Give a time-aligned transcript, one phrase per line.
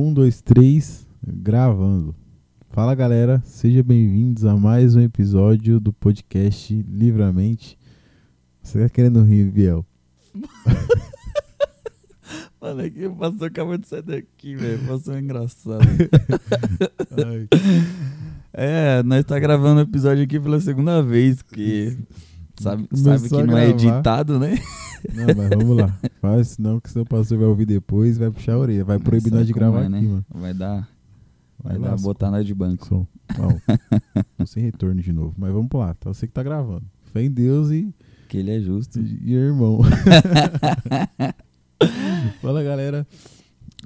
[0.00, 2.14] Um, dois, três, gravando.
[2.70, 7.76] Fala galera, sejam bem-vindos a mais um episódio do podcast Livramente.
[8.62, 9.84] Você tá querendo rir, Biel?
[12.62, 14.78] Mano, é que o pastor acabou de sair daqui, velho.
[14.86, 15.82] Passou engraçado.
[17.26, 17.48] Ai,
[18.52, 21.98] é, nós tá gravando o episódio aqui pela segunda vez, que
[22.60, 24.60] sabe, sabe que não é editado, né?
[25.12, 25.98] não, mas vamos lá.
[26.20, 28.84] Faz senão que seu pastor vai ouvir depois e vai puxar a orelha.
[28.84, 29.98] Vai proibir Sabe nós de gravar é, né?
[29.98, 30.24] aqui, mano.
[30.28, 30.88] Vai dar,
[31.62, 32.86] vai, lá, dar botar nós de banco.
[32.86, 33.06] som.
[33.38, 33.60] Não,
[34.46, 35.34] sem retorno de novo.
[35.36, 36.84] Mas vamos lá, tá você que tá gravando.
[37.12, 37.94] Fé em Deus e,
[38.28, 38.98] Que ele é justo.
[38.98, 39.80] e, e irmão.
[42.40, 43.06] Fala galera.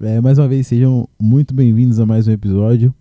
[0.00, 2.94] É, mais uma vez, sejam muito bem-vindos a mais um episódio.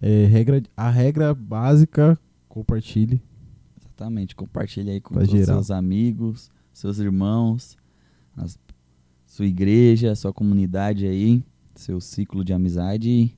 [0.00, 2.16] É, regra, a regra básica,
[2.48, 3.20] compartilhe.
[3.80, 4.36] Exatamente.
[4.36, 5.56] Compartilha aí com Pra todos geral.
[5.56, 7.76] seus amigos, seus irmãos,
[9.26, 13.36] sua igreja, sua comunidade aí, seu ciclo de amizade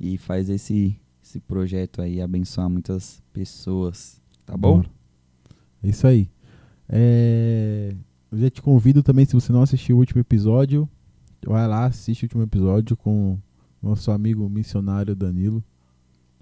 [0.00, 4.20] e, faz esse, esse projeto aí abençoar muitas pessoas.
[4.46, 4.82] Tá bom?
[5.82, 6.28] É isso aí.
[6.88, 7.94] É,
[8.30, 10.88] eu já te convido também, se você não assistiu o último episódio,
[11.44, 13.38] vai lá, assiste o último episódio com
[13.82, 15.62] nosso amigo missionário Danilo,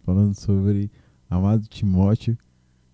[0.05, 0.91] falando sobre
[1.28, 2.36] Amado Timóteo,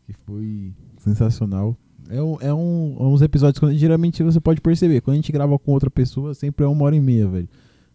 [0.06, 1.77] que foi sensacional.
[2.10, 5.58] É, um, é um, uns episódios que geralmente você pode perceber, quando a gente grava
[5.58, 7.48] com outra pessoa, sempre é uma hora e meia, velho.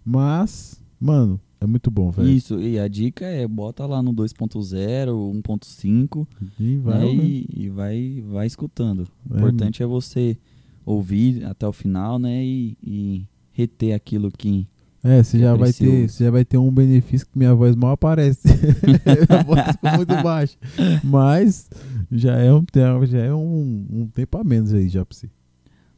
[0.03, 2.29] Mas, mano, é muito bom, velho.
[2.29, 5.09] Isso, e a dica é bota lá no 2.0,
[5.43, 6.27] 1.5
[6.59, 9.07] E vai, né, e, e vai, vai escutando.
[9.29, 10.37] O É, importante é você
[10.85, 12.43] ouvir até o final, né?
[12.43, 14.67] E, e reter aquilo que.
[15.03, 17.91] É, você já, vai ter, você já vai ter um benefício que minha voz mal
[17.91, 18.41] aparece.
[18.85, 20.55] minha voz ficou muito baixa.
[21.03, 21.69] Mas
[22.11, 25.27] já é um, tempo- já é um, um tempo a menos aí já pra você.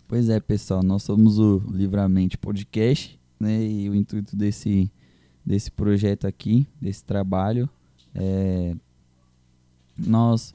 [0.07, 3.61] Pois é, pessoal, nós somos o Livramente Podcast, né?
[3.65, 4.89] E o intuito desse,
[5.45, 7.67] desse projeto aqui, desse trabalho,
[8.15, 8.73] é.
[9.97, 10.53] Nós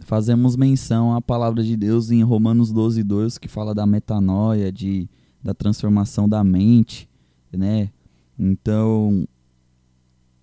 [0.00, 5.08] fazemos menção à palavra de Deus em Romanos 12, 2, que fala da metanoia, de,
[5.42, 7.08] da transformação da mente,
[7.52, 7.90] né?
[8.38, 9.26] Então,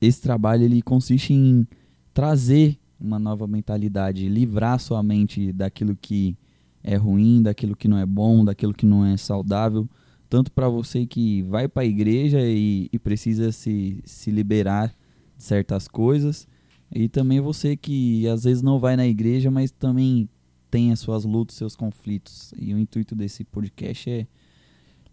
[0.02, 1.68] esse trabalho ele consiste em
[2.14, 6.38] trazer uma nova mentalidade, livrar sua mente daquilo que
[6.84, 9.90] é ruim, daquilo que não é bom, daquilo que não é saudável,
[10.30, 14.96] tanto para você que vai para a igreja e, e precisa se, se liberar
[15.38, 16.48] de certas coisas,
[16.92, 20.30] e também você que às vezes não vai na igreja, mas também
[20.70, 22.54] tem as suas lutas, seus conflitos.
[22.58, 24.28] E o intuito desse podcast é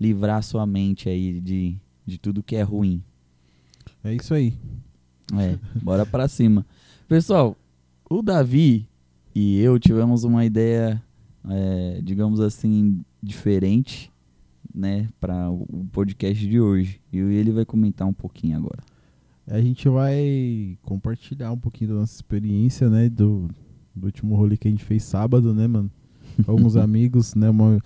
[0.03, 3.01] livrar sua mente aí de, de tudo que é ruim.
[4.03, 4.53] É isso aí.
[5.39, 6.67] É, bora pra cima.
[7.09, 7.57] Pessoal,
[8.11, 8.87] o Davi
[9.35, 11.01] e eu tivemos uma ideia,
[11.49, 14.11] é, digamos assim, diferente,
[14.75, 17.01] né, para o podcast de hoje.
[17.13, 18.83] E ele vai comentar um pouquinho agora.
[19.47, 23.09] A gente vai compartilhar um pouquinho da nossa experiência, né?
[23.09, 23.49] Do,
[23.95, 25.91] do último rolê que a gente fez sábado, né, mano?
[26.47, 27.51] Alguns amigos, né?
[27.51, 27.81] Uma, um-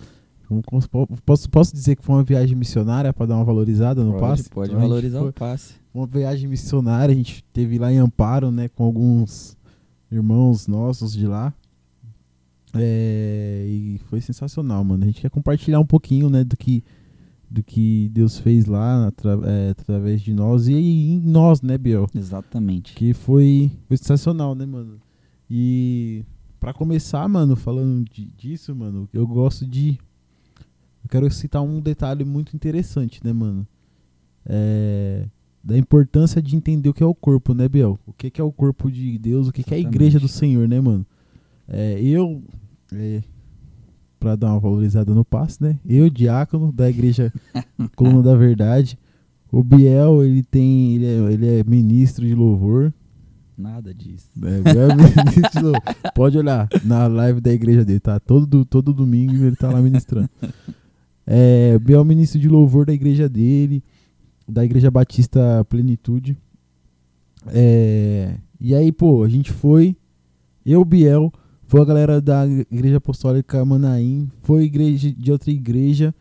[1.25, 4.49] posso, posso dizer que foi uma viagem missionária pra dar uma valorizada no pode, passe?
[4.49, 5.73] pode Então, valorizar o passe.
[5.93, 9.57] uma viagem missionária, a gente teve lá em Amparo, né, com alguns
[10.11, 11.53] irmãos nossos de lá.
[12.73, 15.03] É, e foi sensacional, mano.
[15.03, 16.83] A gente quer compartilhar um pouquinho, né, do que
[17.49, 22.05] do que Deus fez lá atra- é, através de nós e em nós, né, Biel?
[22.13, 22.93] Exatamente.
[22.93, 24.99] Que foi, foi sensacional, né, mano?
[25.49, 26.25] E
[26.59, 29.97] pra começar, mano, falando de- disso, mano, eu gosto de.
[31.07, 33.65] Eu quero citar um detalhe muito interessante, né, mano?
[34.45, 35.25] É,
[35.63, 37.97] da importância de entender o que é o corpo, né, Biel?
[38.05, 40.27] O que que é o corpo de Deus, o que que é a igreja do.
[40.27, 41.05] Senhor, né, mano?
[41.65, 42.43] É, eu,
[42.93, 43.23] é,
[44.19, 45.79] pra dar uma valorizada no passe, né?
[45.87, 47.31] Eu, diácono da igreja
[47.95, 48.99] Coluna da Verdade.
[49.49, 50.95] O Biel, ele tem.
[50.95, 52.93] Ele é, ele é ministro de louvor.
[53.57, 54.27] Nada disso.
[54.43, 55.81] É, é ministro de louvor.
[56.13, 58.19] Pode olhar na live da igreja dele, tá?
[58.19, 60.29] Todo, todo domingo ele tá lá ministrando.
[61.27, 63.83] É, Biel é ministro de louvor da igreja dele,
[64.47, 66.37] da Igreja Batista Plenitude.
[67.47, 69.97] É, e aí, pô, a gente foi.
[70.65, 71.31] Eu, Biel,
[71.65, 76.15] foi a galera da Igreja Apostólica Manaim, foi igreja de outra igreja.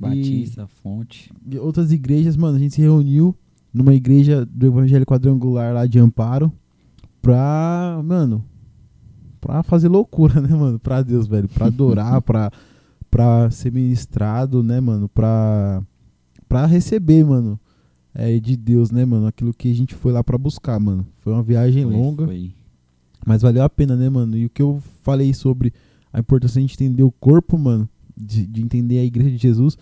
[0.00, 1.30] Batista, fonte.
[1.60, 3.36] outras igrejas, mano, a gente se reuniu
[3.74, 6.52] numa igreja do Evangelho Quadrangular lá de Amparo
[7.20, 8.44] pra, mano,
[9.40, 12.50] pra fazer loucura, né, mano, pra Deus, velho, pra adorar, pra,
[13.10, 15.82] pra ser ministrado, né, mano, pra,
[16.48, 17.58] pra receber, mano,
[18.14, 21.06] é, de Deus, né, mano, aquilo que a gente foi lá pra buscar, mano.
[21.20, 22.52] Foi uma viagem Foi- longa, Foi.
[23.26, 24.36] mas valeu a pena, né, mano?
[24.36, 25.72] E o que eu falei sobre
[26.12, 29.76] a importância de entender o corpo, mano, de, de entender a igreja de Jesus,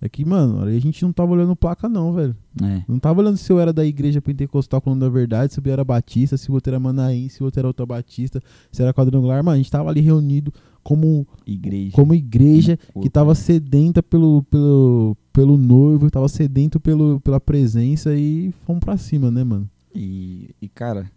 [0.00, 2.36] É que, mano, a gente não tava olhando placa, não, velho.
[2.62, 2.84] É.
[2.86, 5.84] Não tava olhando se eu era da igreja pentecostal falando da verdade, se eu era
[5.84, 8.40] batista, se o outro era manaim, se o outro era outra batista,
[8.70, 9.42] se era quadrangular.
[9.42, 10.52] Mano, a gente tava ali reunido
[10.84, 11.92] como, Igreja.
[11.92, 13.34] como igreja Um que tava né?
[13.34, 19.42] sedenta pelo, pelo, pelo noivo, tava sedento pelo, pela presença e fomos pra cima, né,
[19.42, 19.68] mano?
[19.94, 21.10] E, e, cara,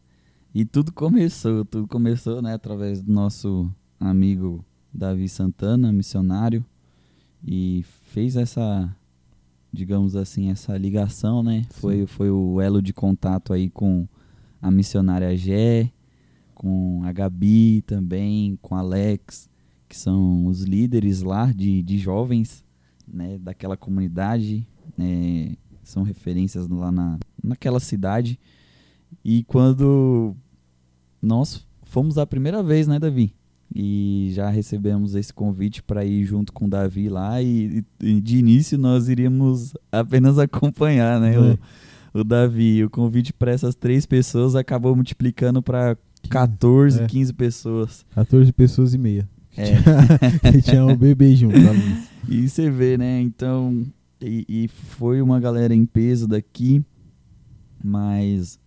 [0.53, 3.69] e tudo começou, tudo começou, né, através do nosso
[3.99, 6.65] amigo Davi Santana, missionário,
[7.45, 8.93] e fez essa,
[9.71, 11.65] digamos assim, essa ligação, né?
[11.71, 14.05] Foi, foi o elo de contato aí com
[14.61, 15.89] a missionária Gé,
[16.53, 19.49] com a Gabi também, com Alex,
[19.87, 22.65] que são os líderes lá de, de jovens,
[23.07, 24.67] né, daquela comunidade,
[24.97, 28.37] né, são referências lá na, naquela cidade.
[29.23, 30.35] E quando
[31.21, 33.33] nós fomos a primeira vez, né, Davi?
[33.73, 37.41] E já recebemos esse convite para ir junto com o Davi lá.
[37.41, 41.35] E, e de início nós iríamos apenas acompanhar, né?
[41.35, 41.39] É.
[42.13, 42.83] O, o Davi.
[42.83, 45.97] O convite para essas três pessoas acabou multiplicando para
[46.29, 47.07] 14, É.
[47.07, 48.05] 15 pessoas.
[48.13, 49.27] 14 pessoas e meia.
[49.55, 49.71] É.
[50.51, 51.55] que tinha um bebê junto.
[52.29, 53.19] E você vê, né?
[53.19, 53.83] Então,
[54.21, 56.85] e, e foi uma galera em peso daqui,
[57.83, 58.59] mas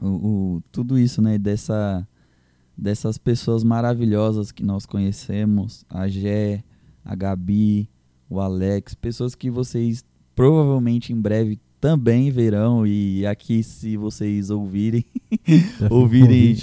[0.00, 1.38] o, o- tudo isso, né?
[1.38, 2.06] Dessa,
[2.78, 6.62] dessas pessoas maravilhosas que nós conhecemos, a Gé,
[7.04, 7.90] a Gabi,
[8.30, 10.04] o Alex, pessoas que vocês
[10.34, 15.04] provavelmente em breve também verão e aqui se vocês ouvirem,
[15.90, 16.56] ouvirem,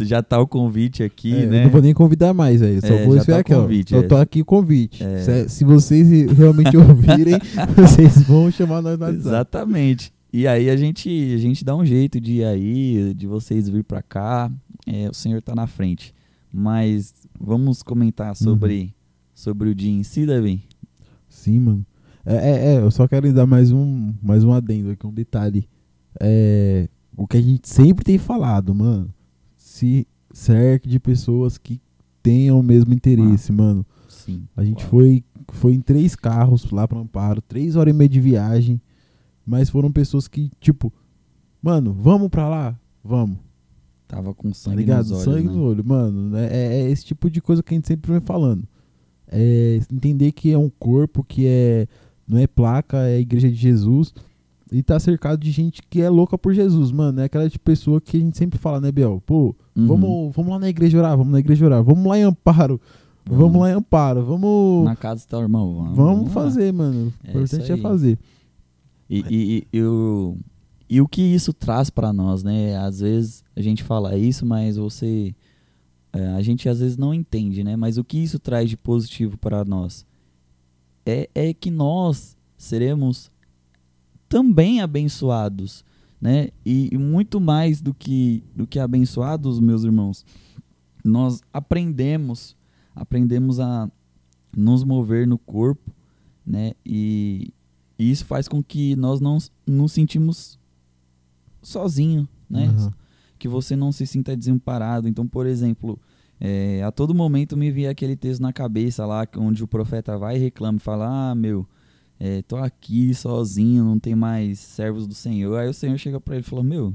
[0.00, 1.64] já tá o convite aqui, É, eu né?
[1.64, 2.80] Não vou nem convidar mais, aí.
[2.80, 3.62] Só É, vou esperar tá aqui, ó.
[3.62, 4.02] convite, Só é.
[4.02, 5.02] tô aqui o convite.
[5.02, 5.18] É.
[5.20, 7.38] Se, se vocês realmente ouvirem,
[7.74, 9.28] vocês vão chamar nós WhatsApp.
[9.28, 10.12] Exatamente.
[10.32, 13.84] E aí a gente, a gente dá um jeito de ir aí, de vocês vir
[13.84, 14.50] pra cá.
[14.86, 16.14] É, o senhor tá na frente.
[16.52, 18.90] Mas vamos comentar sobre, Uhum.
[19.34, 20.62] sobre o dia em si, Davi?
[21.28, 21.86] Sim, mano.
[22.24, 25.68] É, é, é, eu só quero dar mais um, mais um adendo aqui, um detalhe.
[26.20, 29.12] É, o que a gente sempre tem falado, mano.
[29.56, 31.80] Se cerque de pessoas que
[32.22, 33.84] tenham o mesmo interesse, mano.
[34.08, 34.46] Sim.
[34.56, 34.90] A gente claro.
[34.90, 38.80] foi, foi em três carros lá pra Amparo, três horas e meia de viagem.
[39.44, 40.92] Mas foram pessoas que, tipo,
[41.62, 42.80] mano, vamos pra lá?
[43.04, 43.38] Vamos.
[44.08, 45.08] Tava com Tá sangue ligado?
[45.08, 45.52] nos olhos, Sangue né?
[45.52, 46.30] no olho, mano.
[46.30, 46.48] né?
[46.50, 48.64] É, é esse tipo de coisa que a gente sempre vem falando.
[49.28, 51.88] É entender que é um corpo que é
[52.28, 54.14] não é placa, é a igreja de Jesus.
[54.72, 57.20] E tá cercado de gente que é louca por Jesus, mano.
[57.20, 59.22] É aquela de pessoa que a gente sempre fala, né, Biel?
[59.24, 59.86] Pô, Uhum.
[59.86, 62.80] vamos, vamos lá na igreja orar, vamos na igreja orar, vamos lá em Amparo,
[63.24, 63.60] vamos, Vamos.
[63.60, 64.84] lá em Amparo, vamos.
[64.84, 65.74] Na casa do teu irmão.
[65.74, 66.30] Vamos, Vamos lá.
[66.30, 67.12] fazer, mano.
[67.24, 68.18] O É importante é fazer.
[69.08, 70.36] E, e, e, o,
[70.88, 72.76] e o que isso traz pra nós, né?
[72.76, 75.34] Às vezes a gente fala isso, mas você.
[76.12, 77.76] é, a gente às vezes não entende, né?
[77.76, 80.06] Mas o que isso traz de positivo para nós?
[81.04, 83.30] É, é que nós seremos
[84.28, 85.84] também abençoados,
[86.20, 86.48] né?
[86.64, 90.24] E, e muito mais do que, do que abençoados, meus irmãos,
[91.04, 92.56] nós aprendemos,
[92.94, 93.90] aprendemos a
[94.56, 95.92] nos mover no corpo,
[96.44, 96.72] né?
[96.84, 97.52] E,
[97.98, 100.58] e isso faz com que nós não nos sentimos
[101.62, 102.66] sozinho, né?
[102.66, 102.92] Aham.
[103.38, 105.08] Que você não se sinta desamparado.
[105.08, 105.98] Então, por exemplo,
[106.40, 110.36] é, a todo momento me via aquele texto na cabeça lá, onde o profeta vai
[110.36, 111.66] e reclama e fala: Ah, meu,
[112.18, 115.58] é, tô aqui sozinho, não tem mais servos do Senhor.
[115.58, 116.94] Aí o Senhor chega pra ele e fala: Meu,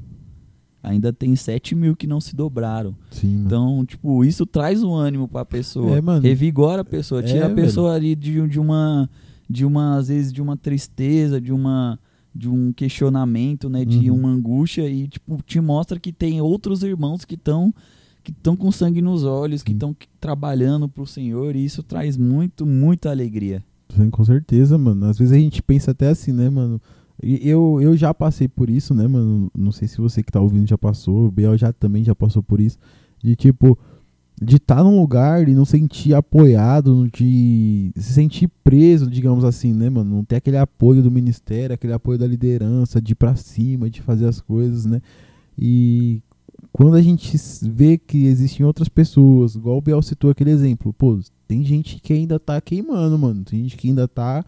[0.81, 2.95] ainda tem sete mil que não se dobraram.
[3.11, 3.44] Sim.
[3.45, 5.95] Então, tipo, isso traz um ânimo pra pessoa.
[5.97, 6.21] É, mano.
[6.21, 9.09] Revigora a pessoa, tira É, a pessoa ali de, de uma
[9.49, 11.99] de uma às vezes de uma tristeza, de uma
[12.33, 14.18] de um questionamento, né, de Uhum.
[14.18, 17.73] uma angústia e tipo te mostra que tem outros irmãos que estão
[18.23, 22.66] que estão com sangue nos olhos, que estão trabalhando pro Senhor e isso traz muito,
[22.68, 23.64] muita alegria.
[23.95, 25.07] Sim, com certeza, mano.
[25.07, 26.80] Às vezes a gente pensa até assim, né, mano?
[27.21, 29.52] Eu, eu já passei por isso, né, mano?
[29.57, 32.42] Não sei se você que tá ouvindo já passou, o Biel já também já passou
[32.44, 32.78] por isso.
[33.23, 33.78] De tipo,
[34.42, 39.88] de estar num lugar e não sentir apoiado, de se sentir preso, digamos assim, né,
[39.88, 40.16] mano?
[40.16, 44.02] Não ter aquele apoio do ministério, aquele apoio da liderança, de ir pra cima, de
[44.02, 45.00] fazer as coisas, né?
[45.56, 46.24] E
[46.71, 47.38] quando a gente
[47.69, 52.12] vê que existem outras pessoas, igual o Biel citou aquele exemplo, pô, tem gente que
[52.12, 53.44] ainda tá queimando, mano.
[53.44, 54.44] Tem gente que ainda tá,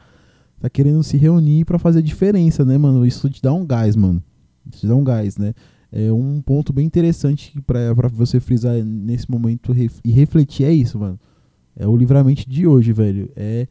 [0.60, 3.06] tá querendo se reunir pra fazer a diferença, né, mano?
[3.06, 4.24] Isso te dá um gás, mano.
[4.72, 5.54] Isso te dá um gás, né?
[5.96, 10.74] É um ponto bem interessante pra, pra você frisar nesse momento ref- e refletir é
[10.74, 11.20] isso, mano.
[11.76, 13.30] É o livramento de hoje, velho.
[13.36, 13.68] É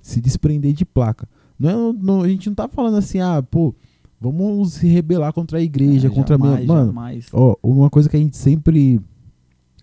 [0.00, 1.28] se desprender de placa.
[1.58, 3.74] Não, é- não- a gente não tá falando assim, ah, pô,
[4.20, 6.64] vamos se rebelar contra a igreja, Ah, contra a minha.
[6.64, 7.26] Mano, jamais.
[7.32, 9.00] Ó, uma coisa que a gente sempre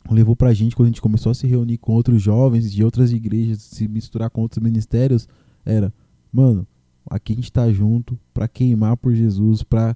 [0.09, 3.11] levou pra gente quando a gente começou a se reunir com outros jovens de outras
[3.11, 5.27] igrejas, se misturar com outros ministérios,
[5.65, 5.93] era
[6.31, 6.65] mano,
[7.09, 9.95] aqui a gente tá junto pra queimar por Jesus, pra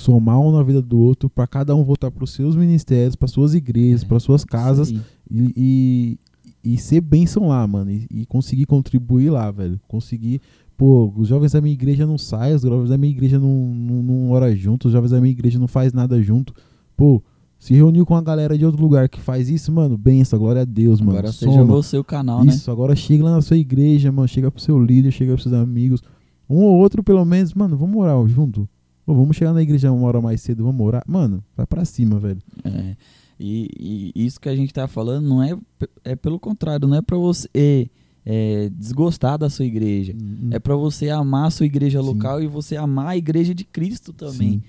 [0.00, 3.54] somar um na vida do outro, pra cada um voltar pros seus ministérios, pras suas
[3.54, 6.18] igrejas, É, pras suas casas Isso e,
[6.64, 7.90] e, e ser bênção lá, mano.
[7.90, 9.80] E, e conseguir contribuir lá, velho.
[9.88, 10.40] Conseguir.
[10.76, 14.02] Pô, os jovens da minha igreja não saem, os jovens da minha igreja não, não,
[14.02, 16.52] não ora junto, os jovens da minha igreja não faz nada junto.
[16.96, 17.22] Pô,
[17.58, 20.64] se reuniu com a galera de outro lugar que faz isso, mano, benção, glória a
[20.64, 21.18] Deus, mano.
[21.18, 21.64] Agora seja Soma.
[21.64, 22.52] você o canal, né?
[22.52, 24.26] Isso, agora chega lá na sua igreja, mano.
[24.26, 26.02] Chega pro seu líder, chega pros seus amigos.
[26.50, 28.68] Um ou outro, pelo menos, mano, vamos orar junto.
[29.06, 31.02] Vamos chegar na igreja uma hora mais cedo, vamos orar.
[31.06, 32.40] Mano, vai pra cima, velho.
[32.64, 32.96] É,
[33.38, 35.56] e, e isso que a gente tá falando não é,
[36.04, 37.86] é pelo contrário, não é pra você é,
[38.24, 40.14] é, desgostar da sua igreja.
[40.50, 42.06] É pra você amar a sua igreja Sim.
[42.06, 44.62] local e você amar a igreja de Cristo também, Sim.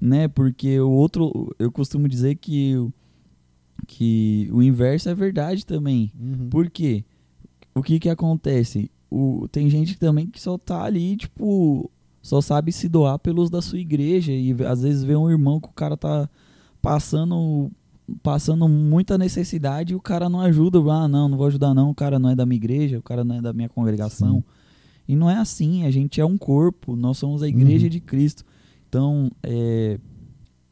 [0.00, 0.28] né?
[0.28, 2.92] Porque o outro, eu costumo dizer que o-
[3.86, 6.12] que o inverso é verdade também.
[6.20, 6.48] Uhum.
[6.50, 7.02] Por quê?
[7.74, 8.90] O que que acontece?
[9.10, 11.90] O, tem gente também que só tá ali, tipo,
[12.22, 15.68] só sabe se doar pelos da sua igreja e às vezes vê um irmão que
[15.68, 16.28] o cara tá
[16.82, 17.70] passando
[18.22, 20.78] passando muita necessidade e o cara não ajuda.
[20.90, 23.22] Ah, não, não vou ajudar não, o cara não é da minha igreja, o cara
[23.22, 24.36] não é da minha congregação.
[24.38, 24.44] Sim.
[25.08, 27.90] E não é assim, a gente é um corpo, nós somos a igreja Uhum.
[27.90, 28.44] de Cristo.
[28.88, 29.98] Então, é,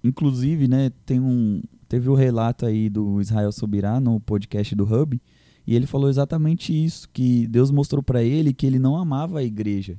[0.02, 5.20] inclusive, né, tem um, teve o relato aí do Israel Sobirá no podcast do Hub,
[5.66, 9.44] e ele falou exatamente isso, que Deus mostrou pra ele que ele não amava a
[9.44, 9.98] igreja,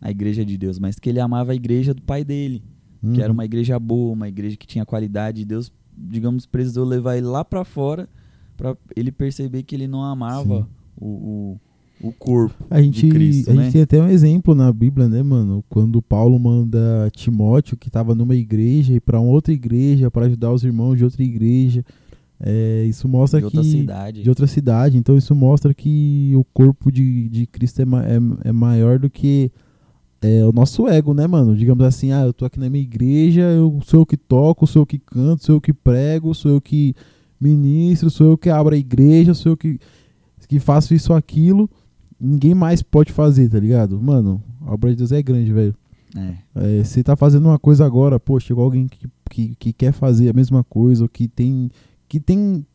[0.00, 2.62] a igreja de Deus, mas que ele amava a igreja do pai dele,
[3.02, 3.14] Uhum.
[3.14, 7.16] que era uma igreja boa, uma igreja que tinha qualidade, e Deus, digamos, precisou levar
[7.16, 8.06] ele lá pra fora
[8.58, 10.68] pra ele perceber que ele não amava
[11.00, 11.06] o,
[12.02, 13.62] o, o corpo A gente, de Cristo, a né?
[13.64, 15.64] gente tem até um exemplo na Bíblia, né, mano?
[15.70, 20.52] Quando Paulo manda Timóteo, que estava numa igreja, ir para uma outra igreja para ajudar
[20.52, 21.82] os irmãos de outra igreja.
[22.38, 24.22] É, isso mostra de outra que cidade.
[24.22, 24.98] de outra cidade.
[24.98, 29.08] Então isso mostra que o corpo de, de Cristo é, ma- é, é maior do
[29.08, 29.50] que
[30.22, 31.56] é, o nosso ego, né, mano?
[31.56, 34.82] Digamos assim, ah, eu tô aqui na minha igreja, eu sou eu que toco, sou
[34.82, 36.94] eu que canto, sou eu que prego, sou eu que
[37.40, 39.78] ministro, sou eu que abro a igreja, sou eu que,
[40.46, 41.70] que faço isso ou aquilo.
[42.20, 43.98] Ninguém mais pode fazer, tá ligado?
[44.00, 45.74] Mano, a obra de Deus é grande, velho.
[46.14, 46.34] É.
[46.80, 50.28] É, você tá fazendo uma coisa agora, pô, chegou alguém que, que, que quer fazer
[50.28, 51.70] a mesma coisa, ou que tem.
[52.08, 52.66] que tem.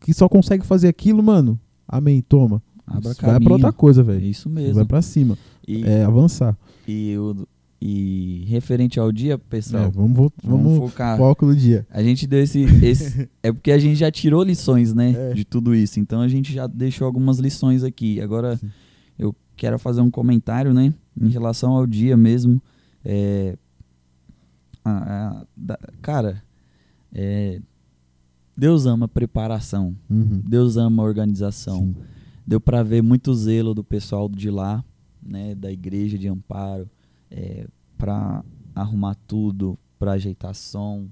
[0.00, 1.58] que só consegue fazer aquilo, mano.
[1.88, 2.62] Amém, toma.
[2.86, 3.52] Abra Vai pra caminho.
[3.52, 4.24] outra coisa, velho.
[4.26, 4.84] Isso Vai mesmo.
[4.86, 5.38] pra cima.
[5.66, 6.58] E, É, avançar.
[6.90, 7.46] E, o-
[7.80, 11.16] e referente ao dia, pessoal, É, vamos vamos, vamos focar.
[11.16, 11.86] foco do dia.
[11.90, 15.30] A gente deu esse, esse- É porque a gente já tirou lições, né?
[15.30, 15.32] É.
[15.34, 15.98] De tudo isso.
[16.00, 18.20] Então a gente já deixou algumas lições aqui.
[18.20, 18.70] Agora Sim.
[19.18, 20.92] eu quero fazer um comentário, né?
[21.20, 22.60] Em relação ao dia mesmo.
[23.04, 23.56] É,
[24.84, 24.90] a-
[25.40, 26.42] a- da- cara,
[27.14, 27.60] é,
[28.56, 29.96] Deus ama preparação.
[30.08, 30.42] Uhum.
[30.46, 31.78] Deus ama organização.
[31.78, 31.94] Sim.
[32.46, 34.84] deu para ver muito zelo do pessoal de lá,
[35.22, 36.88] né, da igreja de Amparo,
[37.30, 37.66] é,
[37.98, 41.08] para arrumar tudo, para ajeitar som,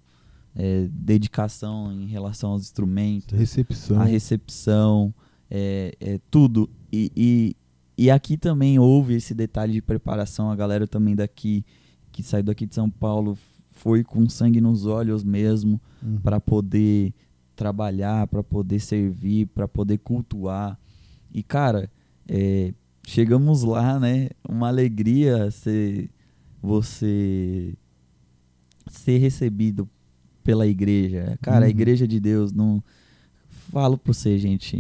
[0.54, 4.00] é, dedicação em relação aos instrumentos, Recepção.
[4.00, 5.14] a recepção,
[5.50, 6.68] é, é, tudo.
[6.92, 7.56] E, e,
[7.96, 10.50] e aqui também houve esse detalhe de preparação.
[10.50, 11.64] A galera também daqui,
[12.10, 13.36] que saiu daqui de São Paulo,
[13.70, 16.18] foi com sangue nos olhos mesmo Uhum.
[16.20, 17.12] para poder
[17.56, 20.78] trabalhar, para poder servir, para poder cultuar.
[21.32, 21.90] E cara,
[22.28, 22.72] é,
[23.08, 24.28] chegamos lá, né?
[24.46, 26.10] Uma alegria ser
[26.62, 27.74] você
[28.90, 29.88] ser recebido
[30.44, 31.38] pela igreja.
[31.42, 31.70] Cara, a Uhum.
[31.70, 32.82] igreja de Deus não
[33.70, 34.76] falo pra você, gente,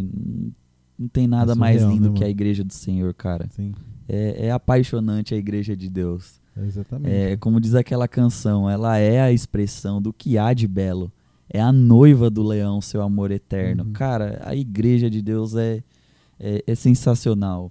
[0.98, 3.46] não, tem nada É mais surreal, lindo né, que a igreja do Senhor, cara.
[3.50, 3.72] Sim.
[4.08, 6.40] É, é apaixonante a igreja de Deus.
[6.56, 7.14] É exatamente.
[7.14, 11.12] É, como diz aquela canção, ela é a expressão do que há de belo.
[11.50, 13.84] É a noiva do leão, seu amor eterno.
[13.84, 13.92] Uhum.
[13.92, 15.82] Cara, a igreja de Deus é,
[16.40, 17.70] é, é sensacional.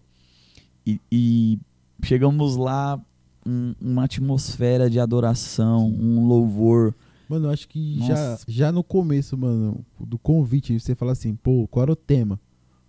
[0.88, 1.60] E, e
[2.04, 2.98] chegamos lá,
[3.46, 6.96] um- uma atmosfera de adoração, um louvor.
[7.28, 8.46] Mano, eu acho que já, Nossa.
[8.48, 12.40] já no começo, mano, do convite, você fala assim, pô, qual era o tema?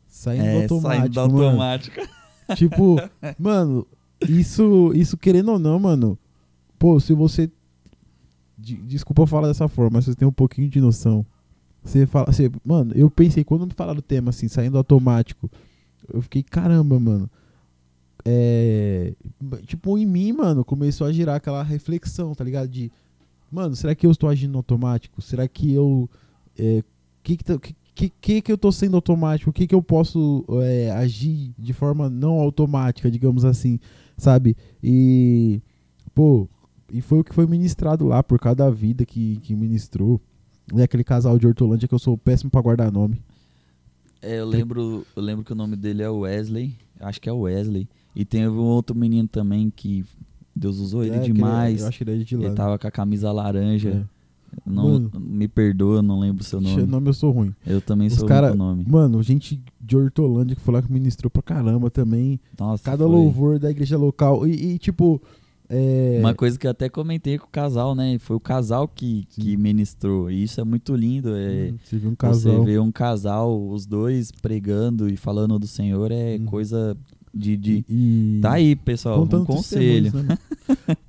[0.07, 1.45] Saindo do é, automático, saindo mano.
[1.47, 2.09] automática.
[2.57, 2.97] Tipo,
[3.39, 3.87] mano,
[4.27, 6.17] isso, isso querendo ou não, mano,
[6.79, 7.51] pô, se você.
[8.57, 11.27] de- desculpa eu falar dessa forma, mas você tem um pouquinho de noção.
[11.85, 12.33] Você fala.
[12.33, 15.51] Você, mano, eu pensei, quando me falaram do tema assim, saindo do automático,
[16.11, 17.29] eu fiquei, caramba, mano.
[18.25, 19.15] É.
[19.67, 22.69] Tipo, em mim, mano, começou a girar aquela reflexão, tá ligado?
[22.69, 22.91] De.
[23.51, 25.23] Mano, será que eu estou agindo automático?
[25.23, 26.09] Será que eu.
[26.59, 26.83] É,
[27.23, 27.59] que que, tá-
[27.95, 29.51] que, que, que eu tô sendo automático?
[29.51, 33.81] O que que eu posso é, agir de forma não automática, digamos assim,
[34.17, 34.57] sabe?
[34.83, 35.61] E,
[36.15, 36.49] pô,
[36.93, 40.21] e foi o que foi ministrado lá por cada vida que, que ministrou.
[40.75, 43.23] E aquele casal de Hortolândia que eu sou péssimo pra guardar nome.
[44.21, 46.77] É, eu lembro, eu lembro que o nome dele é Wesley.
[47.01, 47.89] Acho que é Wesley.
[48.15, 50.05] E tem um outro menino também que
[50.55, 51.83] Deus usou ele É, que demais.
[51.83, 52.47] eu acho que ele é de lá.
[52.47, 53.91] Ele tava com a camisa laranja.
[54.15, 54.19] É.
[54.65, 55.11] Não, Mano.
[55.21, 56.77] me perdoa, não lembro o seu Nome.
[56.77, 56.87] nome.
[56.91, 57.55] nome eu sou ruim.
[57.67, 58.85] Eu também Os sou cara- ruim com o nome.
[58.89, 62.41] Mano, gente de Hortolândia que foi lá que ministrou pra caramba também.
[62.59, 63.15] Nossa, Cada foi.
[63.15, 64.47] louvor da igreja local.
[64.47, 65.21] E, e, tipo.
[65.71, 68.19] É, Uma coisa que eu até comentei com o casal, né?
[68.19, 69.43] Foi o casal que, Sim.
[69.43, 70.31] que ministrou.
[70.31, 71.29] E isso é muito lindo.
[71.37, 72.57] É, Você viu um casal.
[72.57, 76.47] Você vê um casal, os dois pregando e falando do Senhor, é Hum.
[76.47, 76.97] coisa
[77.39, 77.57] de.
[77.57, 77.85] de...
[77.89, 79.21] E, Tá aí, pessoal.
[79.21, 80.13] contando Um conselho.
[80.13, 80.23] né,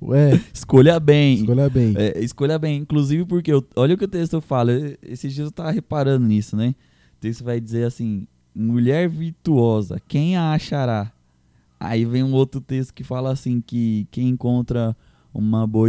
[0.00, 0.14] mano?
[0.16, 1.34] é, Escolha bem.
[1.40, 1.94] escolha bem.
[1.96, 2.78] É, escolha bem.
[2.78, 4.72] Inclusive porque, eu- olha o que o texto fala.
[5.02, 6.74] Esses dias eu tava reparando nisso, né?
[7.16, 11.12] O texto vai dizer assim: mulher virtuosa, quem a achará?
[11.78, 14.96] Aí vem um outro texto que fala assim: que quem encontra
[15.32, 15.88] uma boa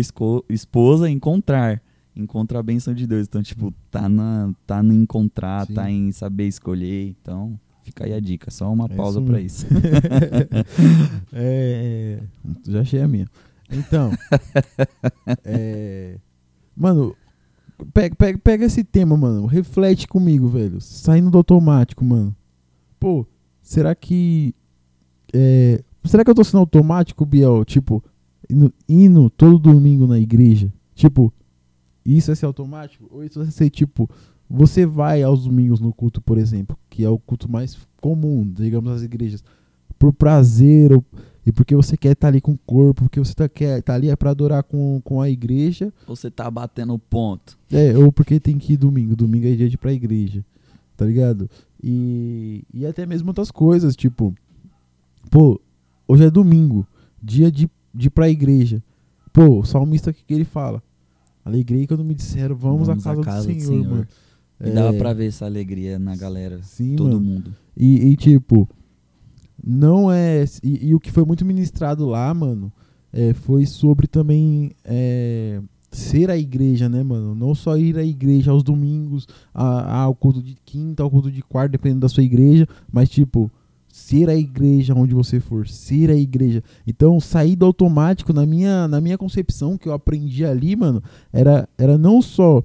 [0.50, 1.82] esposa, encontrar.
[2.16, 3.26] Encontra a bênção de Deus.
[3.26, 5.74] Então, tipo, tá, na, tá no encontrar, Sim.
[5.74, 7.16] tá em saber escolher.
[7.22, 8.50] Então, fica aí a dica.
[8.52, 9.66] Só uma É pausa isso pra isso.
[11.34, 12.20] é,
[12.68, 13.28] já achei a minha.
[13.72, 14.12] Então,
[15.46, 16.18] é,
[16.76, 17.16] mano,
[17.94, 19.46] pega, pega, pega esse tema, mano.
[19.46, 20.82] Reflete comigo, velho.
[20.82, 22.36] Saindo do automático, mano.
[23.00, 23.26] Pô,
[23.62, 24.54] será que.
[25.34, 27.64] é, será que eu tô sendo automático, Biel?
[27.64, 28.04] Tipo,
[28.50, 30.72] indo, indo todo domingo na igreja?
[30.94, 31.34] Tipo,
[32.06, 33.08] isso é ser automático?
[33.10, 34.10] Ou isso é ser tipo.
[34.54, 38.92] Você vai aos domingos no culto, por exemplo, que é o culto mais comum, digamos,
[38.92, 39.44] das igrejas,
[39.98, 41.04] por prazer ou,
[41.46, 44.10] e porque você quer estar ali com o corpo, porque você tá, quer tá ali
[44.10, 47.58] é pra adorar com, com a igreja, Você tá batendo ponto.
[47.72, 50.44] é, ou porque tem que ir domingo, domingo é dia de ir pra igreja,
[50.98, 51.50] tá ligado?
[51.82, 54.36] E, e até mesmo outras coisas, tipo,
[55.30, 55.60] pô,
[56.08, 56.86] hoje é domingo,
[57.24, 58.84] dia de, de ir pra igreja.
[59.32, 60.84] Pô, o salmista o que, que ele fala?
[61.46, 64.08] Alegrei quando me disseram, vamos, à casa, do Senhor, mano.
[64.64, 66.60] E dava É, pra ver essa alegria na galera.
[66.64, 67.22] Sim, todo mano.
[67.22, 67.54] mundo.
[67.76, 68.68] E, e, tipo,
[69.64, 70.44] não é.
[70.64, 72.72] E, e o que foi muito ministrado lá, mano,
[73.14, 77.36] é, foi sobre também é, ser a igreja, né, mano?
[77.36, 81.42] Não só ir à igreja aos domingos, a- ao culto de quinta, ao culto de
[81.42, 83.52] quarta, dependendo da sua igreja, mas, tipo,
[83.88, 86.64] ser a igreja onde você for, ser a igreja.
[86.88, 91.68] Então, sair do automático, na minha, na minha concepção, que eu aprendi ali, mano, era,
[91.78, 92.64] era não só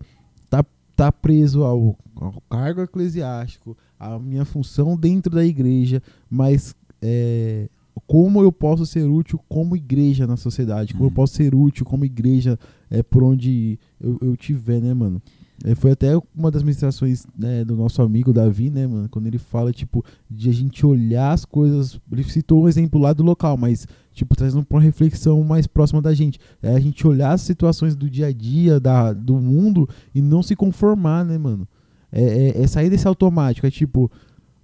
[0.96, 7.68] tá, tá preso ao, ao cargo eclesiástico, a minha função dentro da igreja, mas é,
[8.06, 11.14] como eu posso ser útil como igreja na sociedade, como eu Uhum.
[11.14, 12.58] posso ser útil como igreja
[12.90, 15.20] é, por onde eu, eu tiver, né, mano?
[15.64, 19.08] É, foi até uma das ministrações né, do nosso amigo Davi, né, mano?
[19.08, 21.98] Quando ele fala, tipo, de a gente olhar as coisas.
[22.12, 26.02] Ele citou um exemplo lá do local, mas, tipo, trazendo pra uma reflexão mais próxima
[26.02, 26.38] da gente.
[26.62, 30.42] É a gente olhar as situações do dia a dia, da, do mundo, e não
[30.42, 31.66] se conformar, né, mano?
[32.12, 33.66] É, é, é sair desse automático.
[33.66, 34.10] É tipo,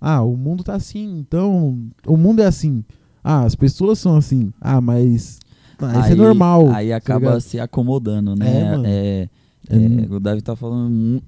[0.00, 1.78] ah, o mundo tá assim, então.
[2.06, 2.84] O mundo é assim.
[3.24, 4.52] Ah, as pessoas são assim.
[4.60, 5.38] Ah, mas.
[5.78, 6.68] Ah, isso é normal.
[6.70, 8.60] Aí tá acaba se acomodando, né?
[8.60, 8.86] É, mano.
[9.68, 11.22] É, é, o Davi tá falando.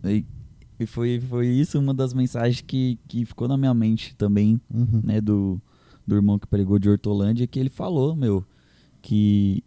[0.79, 5.01] E foi, foi isso uma das mensagens que, que ficou na minha mente também, uhum.
[5.05, 5.21] né?
[5.21, 5.61] Do,
[6.07, 8.45] do irmão que pregou de Hortolândia, que ele falou, meu,
[9.01, 9.63] que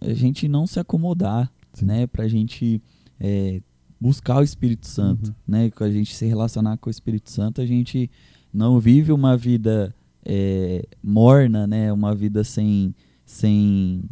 [0.00, 1.86] a gente não se acomodar, Sim.
[1.86, 2.06] né?
[2.06, 2.80] Pra gente
[3.18, 3.60] é,
[4.00, 5.34] buscar o Espírito Santo, Uhum.
[5.46, 5.70] né?
[5.70, 8.08] Com a gente se relacionar com o Espírito Santo, a gente
[8.52, 11.92] não vive uma vida é, morna, né?
[11.92, 12.94] Uma vida sem,
[13.26, 14.04] sem,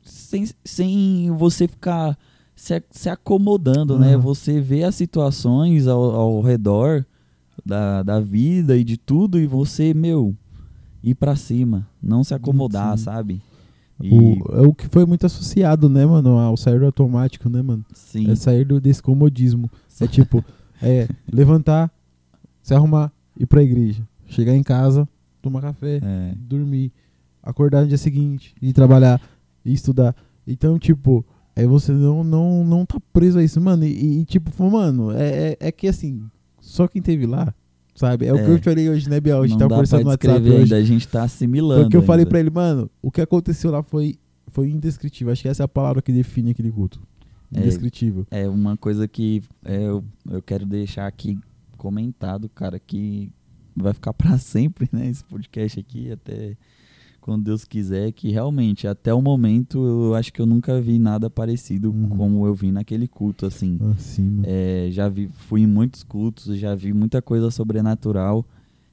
[0.00, 2.16] sem, sem você ficar
[2.64, 4.16] se, se acomodando, né?
[4.16, 4.22] Uhum.
[4.22, 7.04] Você vê as situações ao, ao redor
[7.64, 10.34] da, da vida e de tudo e você, meu,
[11.02, 13.04] ir pra cima, não se acomodar, Sim.
[13.04, 13.42] sabe?
[14.00, 17.60] E, O, é o que foi muito associado, né, mano, ao sair do automático, né,
[17.60, 17.84] mano?
[17.92, 19.70] sim, É sair do, desse comodismo.
[20.00, 20.42] É tipo,
[20.82, 21.92] é levantar,
[22.62, 24.02] se arrumar, ir pra igreja.
[24.26, 25.06] Chegar em casa,
[25.42, 26.90] tomar café, é, dormir,
[27.42, 29.20] acordar no dia seguinte, ir trabalhar,
[29.64, 30.16] ir estudar.
[30.46, 31.24] Então, tipo,
[31.56, 33.84] é você não, não, não tá preso a isso, mano.
[33.84, 36.22] E, e, tipo, mano, é, é, é que assim,
[36.60, 37.54] só quem teve lá,
[37.94, 38.26] sabe?
[38.26, 38.50] É, o que É.
[38.50, 39.40] eu te falei hoje, né, Biel?
[39.42, 40.62] A gente não tava dá conversando no WhatsApp hoje.
[40.62, 41.82] ainda, a gente tá assimilando.
[41.82, 42.30] Porque eu falei ainda.
[42.30, 44.16] pra ele, mano, o que aconteceu lá foi,
[44.48, 45.32] foi indescritível.
[45.32, 47.00] Acho que essa é a palavra que define aquele culto.
[47.54, 47.60] É.
[47.60, 48.26] Indescritível.
[48.30, 51.38] É uma coisa que é, eu, eu quero deixar aqui
[51.76, 53.30] comentado, cara, que
[53.76, 55.06] vai ficar pra sempre, né?
[55.08, 56.56] Esse podcast aqui, até
[57.24, 61.30] quando Deus quiser, que realmente, até o momento, eu acho que eu nunca vi nada
[61.30, 62.08] parecido Uhum.
[62.10, 63.78] como eu vi naquele culto, assim.
[63.96, 64.40] Assim.
[64.44, 68.44] É, já vi, fui em muitos cultos, já vi muita coisa sobrenatural.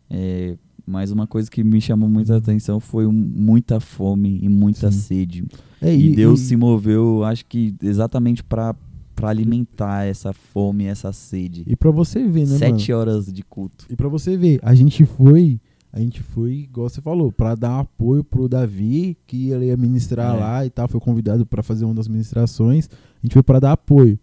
[0.10, 5.00] é, mas uma coisa que me chamou muita atenção foi muita fome e muita Sim.
[5.00, 5.46] sede.
[5.82, 8.74] É, E, Deus se moveu, acho que exatamente para
[9.14, 11.64] pra alimentar essa fome, essa sede.
[11.68, 13.00] E pra você ver, né, Sete mano?
[13.02, 13.86] horas de culto.
[13.90, 15.60] E pra você ver, a gente foi,
[15.94, 20.36] a gente foi, igual você falou, pra dar apoio pro Davi, que ele ia ministrar
[20.36, 20.40] É.
[20.40, 22.90] lá e tal, foi convidado pra fazer uma das ministrações.
[23.22, 24.18] A gente foi pra dar apoio,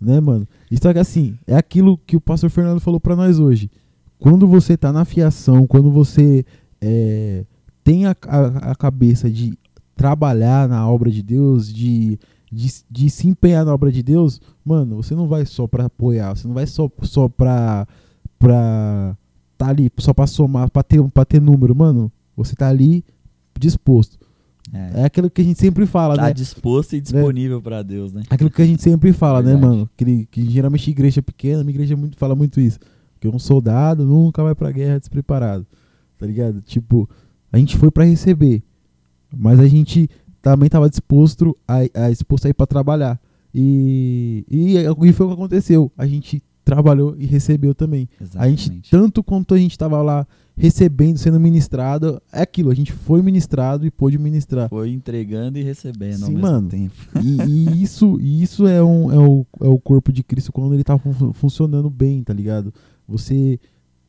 [0.00, 0.46] né, mano?
[0.70, 3.70] E só que assim, é aquilo que o pastor Fernando falou pra nós hoje.
[4.18, 6.44] Quando você tá na fiação, quando você
[6.80, 7.44] é,
[7.84, 9.56] tem a, a, a cabeça de
[9.94, 12.18] trabalhar na obra de Deus, de,
[12.50, 16.34] de, de se empenhar na obra de Deus, mano, você não vai só pra apoiar,
[16.34, 17.86] você não vai só, só pra,
[18.38, 19.16] pra
[19.56, 22.10] tá ali, só pra somar, pra ter, pra ter número, mano.
[22.36, 23.04] Você tá ali
[23.58, 24.18] disposto.
[24.72, 25.02] É.
[25.02, 26.32] É aquilo que a gente sempre fala, Tá né?
[26.32, 28.22] disposto e disponível pra Deus, né?
[28.28, 29.88] Aquilo que a gente sempre fala, né, mano?
[29.96, 32.78] Que, que geralmente igreja pequena, minha igreja muito, fala muito isso.
[33.20, 35.66] Que um soldado nunca vai pra guerra despreparado.
[36.18, 36.60] Tá ligado?
[36.62, 37.08] Tipo,
[37.52, 38.62] a gente foi pra receber.
[39.34, 40.10] Mas a gente
[40.42, 43.20] também tava disposto a, a, disposto a ir pra trabalhar.
[43.54, 44.76] E, e,
[45.08, 45.90] e foi o que aconteceu.
[45.96, 48.08] A gente trabalhou e recebeu também.
[48.34, 48.90] A gente, Exatamente.
[48.90, 50.26] tanto quanto a gente tava lá
[50.56, 52.70] recebendo, sendo ministrado, é aquilo.
[52.70, 54.68] A gente foi ministrado e pôde ministrar.
[54.68, 56.68] Foi entregando e recebendo ao Sim, mesmo mano.
[56.68, 56.92] tempo.
[57.22, 60.74] E, e isso, e isso é, um, é, o, é o corpo de Cristo quando
[60.74, 62.74] ele tá fun- funcionando bem, tá ligado?
[63.06, 63.60] Você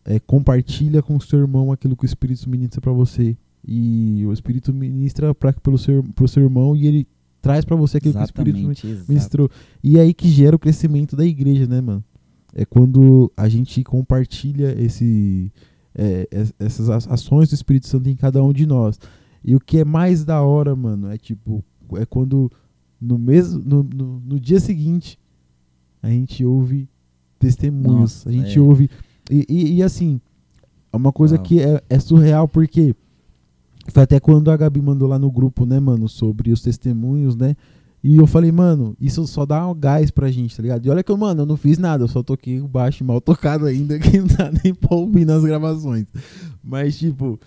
[0.03, 3.37] é, compartilha com o seu irmão aquilo que o Espírito ministra pra você.
[3.67, 7.07] E o Espírito ministra pra, pelo seu, pro seu irmão e ele
[7.39, 9.05] traz pra você aquilo que o Espírito Exatamente, exato.
[9.09, 9.49] ministrou.
[9.83, 12.03] E é aí que gera o crescimento da igreja, né, mano?
[12.53, 15.51] É quando a gente compartilha esse,
[15.93, 18.99] é, es- essas ações do Espírito Santo em cada um de nós.
[19.43, 21.63] E o que é mais da hora, mano, é tipo,
[21.95, 22.51] é quando
[22.99, 25.19] no mesmo no, no, no dia seguinte
[26.01, 26.89] a gente ouve
[27.37, 28.61] testemunhos, Nossa, a gente é.
[28.61, 28.89] ouve
[29.29, 30.19] e, e, e, assim,
[30.91, 31.43] é uma coisa Uau.
[31.43, 32.95] que é, é surreal porque
[33.89, 37.55] foi até quando a Gabi mandou lá no grupo, né, mano, sobre os testemunhos, né?
[38.03, 40.85] E eu falei, mano, isso só dá um gás pra gente, tá ligado?
[40.85, 43.19] E olha que eu, mano, eu não fiz nada, eu só toquei o baixo mal
[43.19, 46.05] tocado ainda, que não dá nem pra ouvir nas gravações.
[46.63, 47.39] Mas, tipo,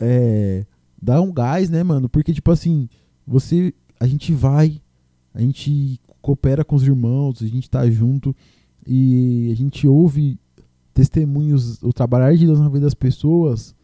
[0.00, 0.64] é.
[1.00, 2.08] Dá um gás, né, mano?
[2.08, 2.88] Porque, tipo assim,
[3.26, 3.74] você.
[4.00, 4.80] A gente vai,
[5.32, 8.34] a gente coopera com os irmãos, a gente tá junto
[8.86, 10.38] e a gente ouve
[10.92, 13.74] testemunhos, o trabalhar de Deus na vida das pessoas.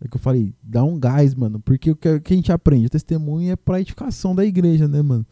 [0.00, 1.58] É que eu falei, dá um gás, mano.
[1.60, 2.86] Porque o que, a gente aprende?
[2.86, 5.26] O testemunho é pra edificação da igreja, né, mano?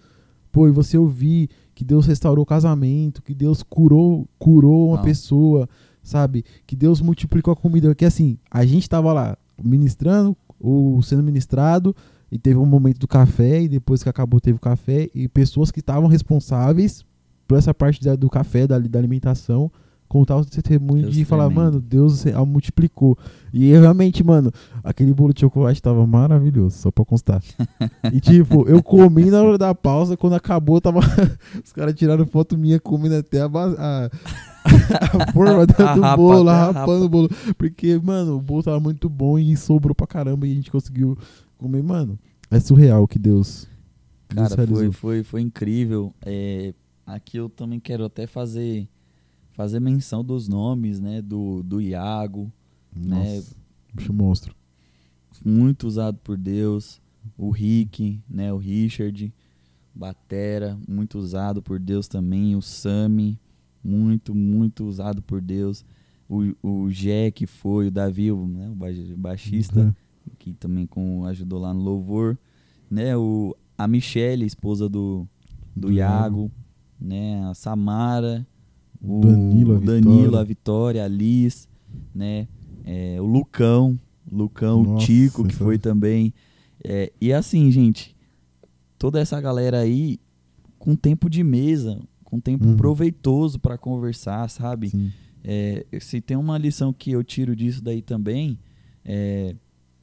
[0.52, 5.04] Pô, e você ouvir que Deus restaurou o casamento, que Deus curou, curou uma Uau.
[5.04, 5.68] pessoa,
[6.02, 6.44] sabe?
[6.66, 7.94] Que Deus multiplicou a comida.
[7.94, 11.94] Que assim, a gente tava lá ministrando, ou sendo ministrado,
[12.32, 15.70] e teve um momento do café, e depois que acabou teve o café, e pessoas
[15.70, 17.04] que estavam responsáveis
[17.46, 19.70] por essa parte da- do café, da, da alimentação,
[20.09, 21.64] contar o testemunho Deus de falar, tremendo.
[21.64, 23.16] mano, Deus ah, multiplicou.
[23.53, 24.53] E realmente, mano,
[24.85, 27.42] aquele bolo de chocolate tava maravilhoso, só pra constar.
[28.12, 31.01] e tipo, eu comi na hora da pausa, quando acabou, tava.
[31.64, 36.49] Os caras tiraram foto minha comendo até a, a, a forma do, A rapa, bolo,
[36.49, 37.31] a rapando o bolo.
[37.57, 41.16] Porque, mano, o bolo tava muito bom e sobrou pra caramba e a gente conseguiu
[41.57, 42.19] comer, mano.
[42.51, 43.69] É surreal que Deus.
[44.33, 46.12] Deus Cara, foi, foi, foi incrível.
[46.25, 46.75] É,
[47.07, 48.88] aqui eu também quero até fazer
[49.57, 51.23] fazer menção dos nomes, né?
[51.23, 52.53] Do, do Iago,
[52.95, 53.37] né?
[53.37, 53.57] Nossa,
[53.92, 54.55] bicho monstro.
[55.45, 57.01] muito usado por Deus.
[57.37, 58.53] O Rick, né?
[58.53, 59.33] O Richard,
[59.95, 62.55] Batera, muito usado por Deus também.
[62.55, 63.38] O Sami,
[63.83, 65.85] muito, muito usado por Deus.
[66.29, 66.88] O, o
[67.35, 69.92] que foi, o Davi, o, né, o ba- baixista, Uhum.
[70.38, 72.37] que também com, ajudou lá no louvor,
[72.90, 73.16] né?
[73.16, 75.27] O, a Michelle, esposa do,
[75.75, 76.51] do, Do Iago,
[77.01, 77.42] né?
[77.49, 78.47] A Samara,
[79.02, 80.40] o Danilo, a Danilo, Vitória.
[80.40, 81.68] a Vitória, a Liz,
[82.14, 82.46] né?
[82.85, 83.98] É, o Lucão,
[84.30, 86.32] Lucão, o Nossa, Tico, que essa- foi também.
[86.85, 88.14] É, e assim, gente,
[88.98, 90.18] toda essa galera aí
[90.78, 92.76] com tempo de mesa, com tempo Uhum.
[92.76, 94.92] proveitoso para conversar, sabe?
[95.42, 98.59] É, se tem uma lição que eu tiro disso daí também,
[99.04, 99.54] é,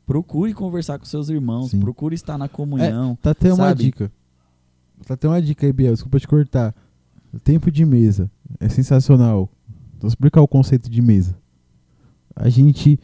[0.06, 1.79] procure conversar com seus irmãos, Sim.
[1.79, 3.17] procure estar na comunhão.
[3.21, 4.12] Tá até uma dica.
[5.06, 5.93] Tá até uma dica aí, Biel.
[5.93, 6.73] Desculpa te cortar.
[7.34, 8.29] O tempo de mesa
[8.60, 9.50] é sensacional.
[10.00, 11.38] Vou explicar o conceito de mesa.
[12.36, 13.00] A gente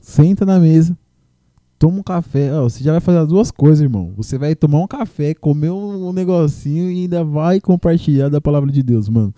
[0.00, 0.96] senta na mesa,
[1.78, 2.52] toma um café.
[2.52, 4.12] Ó, você já vai fazer as duas coisas, irmão.
[4.16, 8.70] Você vai tomar um café, comer um, um negocinho e ainda vai compartilhar da palavra
[8.70, 9.34] de Deus, mano.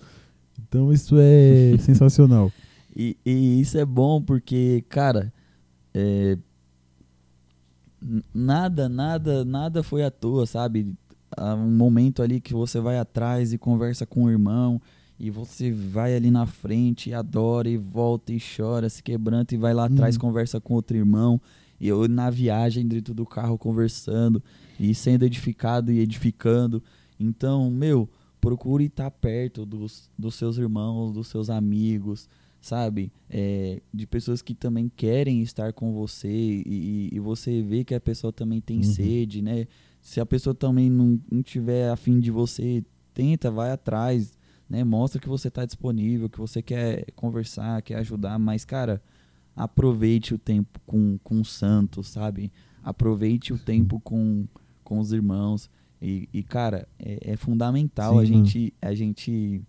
[0.69, 2.53] Então isso é sensacional.
[2.97, 5.33] E, e isso é bom porque, cara,
[5.95, 6.37] é,
[8.35, 10.95] nada, nada, nada foi à toa, sabe?
[11.37, 14.81] Há um momento ali que você vai atrás e conversa com o irmão,
[15.19, 19.59] e você vai ali na frente e adora e volta e chora, se quebranta e
[19.59, 20.21] vai lá atrás Uhum.
[20.21, 21.41] conversa com outro irmão.
[21.81, 24.43] E eu na viagem dentro do carro conversando
[24.81, 26.83] e sendo edificado e edificando.
[27.19, 28.09] Então, meu,
[28.41, 32.29] procure estar perto dos, dos seus irmãos, dos seus amigos,
[32.61, 33.13] sabe?
[33.31, 38.01] É, de pessoas que também querem estar com você e, e você vê que a
[38.01, 38.83] pessoa também tem Uhum.
[38.85, 39.67] sede, né?
[40.01, 44.38] Se a pessoa também não, não tiver afim de você, tenta, vai atrás,
[44.69, 44.85] né?
[44.85, 49.03] Mostra que você está disponível, que você quer conversar, quer ajudar, mas, cara,
[49.57, 52.53] aproveite o tempo com, com os santos, sabe?
[52.83, 54.47] Aproveite o tempo com,
[54.85, 55.69] com os irmãos.
[56.01, 59.63] E, e, cara, é, é fundamental Sim, a gente, a gente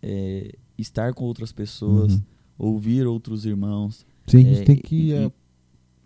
[0.00, 2.22] é, estar com outras pessoas, Uhum.
[2.58, 5.12] ouvir outros irmãos, Sim, a gente É, tem que.
[5.12, 5.32] é,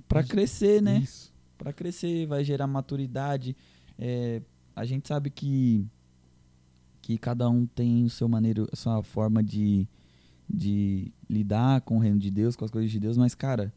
[0.09, 1.07] para crescer, né?
[1.59, 3.55] Para crescer, vai gerar maturidade.
[3.99, 4.41] É,
[4.75, 5.85] a gente sabe que
[7.07, 9.87] que cada um tem o seu maneiro, a sua forma de,
[10.51, 13.73] de lidar com o reino de Deus, com as coisas de Deus, mas cara,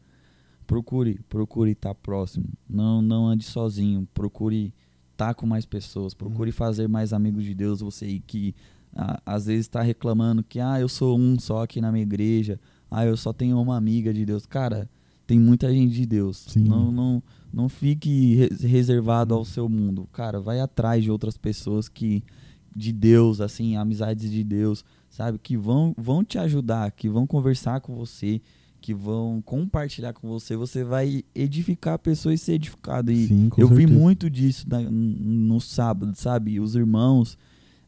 [0.66, 2.46] procure, procure estar próximo.
[2.68, 4.74] Não não ande sozinho, procure
[5.12, 8.52] estar com mais pessoas, procure fazer mais amigos de Deus, você aí que
[8.96, 12.58] ah, às vezes está reclamando que ah, eu sou um só aqui na minha igreja,
[12.90, 14.44] ah, eu só tenho uma amiga de Deus.
[14.44, 14.90] Cara,
[15.24, 16.46] tem muita gente de Deus.
[16.48, 16.64] Sim.
[16.64, 20.08] Não, não, não fique re- reservado ao seu mundo.
[20.12, 22.24] Cara, vai atrás de outras pessoas que
[22.74, 27.80] de Deus, assim, amizades de Deus, sabe, que vão vão te ajudar, que vão conversar
[27.80, 28.40] com você,
[28.80, 30.56] que vão compartilhar com você.
[30.56, 33.10] Você vai edificar a pessoa e ser edificado.
[33.12, 33.98] E Sim, eu vi certeza.
[33.98, 36.58] muito disso na- no sábado, sabe?
[36.60, 37.36] Os irmãos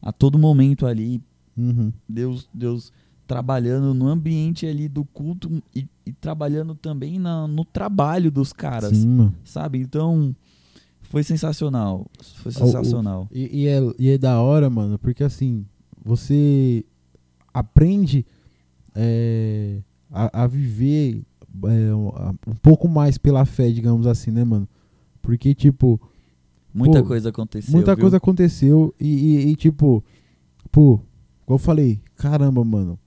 [0.01, 1.21] a todo momento ali
[1.55, 1.93] Uhum.
[2.09, 2.91] Deus, Deus
[3.27, 8.97] trabalhando no ambiente ali do culto e, e trabalhando também na- no trabalho dos caras,
[8.97, 9.79] Sim, sabe?
[9.79, 10.35] Então,
[11.13, 12.07] foi sensacional.
[12.37, 13.27] Foi O- o- sensacional.
[13.31, 15.63] E, e é, e é da hora, mano, porque assim,
[16.03, 16.83] você
[17.53, 18.25] aprende
[18.95, 19.77] é,
[20.11, 21.21] a, a viver
[21.65, 24.67] é, um pouco mais pela fé, digamos assim, né, mano?
[25.21, 26.01] Porque, tipo,
[26.73, 27.71] Muita pô, coisa aconteceu.
[27.71, 28.01] muita viu?
[28.01, 30.03] coisa aconteceu e, e- e, tipo,
[30.71, 30.97] pô,
[31.45, 32.97] como eu falei, caramba, mano,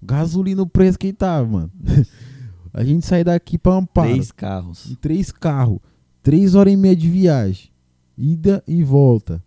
[0.00, 1.72] gasolina o preço que tá, mano.
[2.72, 4.10] a gente sai daqui pra Amparo.
[4.10, 4.96] Três carros.
[5.00, 5.80] três carros,
[6.22, 7.70] três horas e meia de viagem,
[8.16, 9.42] ida e volta.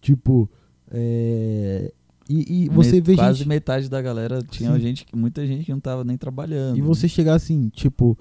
[0.00, 0.48] Tipo,
[0.90, 1.92] é,
[2.28, 4.80] e, e você Me- vê Quase gente, metade da galera tinha Sim.
[4.80, 6.76] gente, que- muita gente que não tava nem trabalhando.
[6.78, 8.16] e você chegar assim, tipo,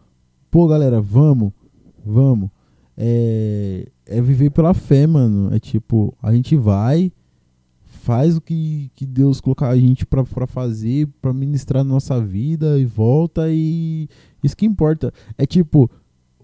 [0.50, 1.52] pô, galera, vamos,
[2.06, 2.50] vamos.
[2.98, 5.54] É, é viver pela fé, mano.
[5.54, 7.12] É tipo, a gente vai,
[7.86, 12.78] faz o que, que Deus colocar a gente pra, pra fazer, pra ministrar nossa vida
[12.80, 14.08] e volta e
[14.44, 15.12] isso que importa.
[15.38, 15.90] É tipo,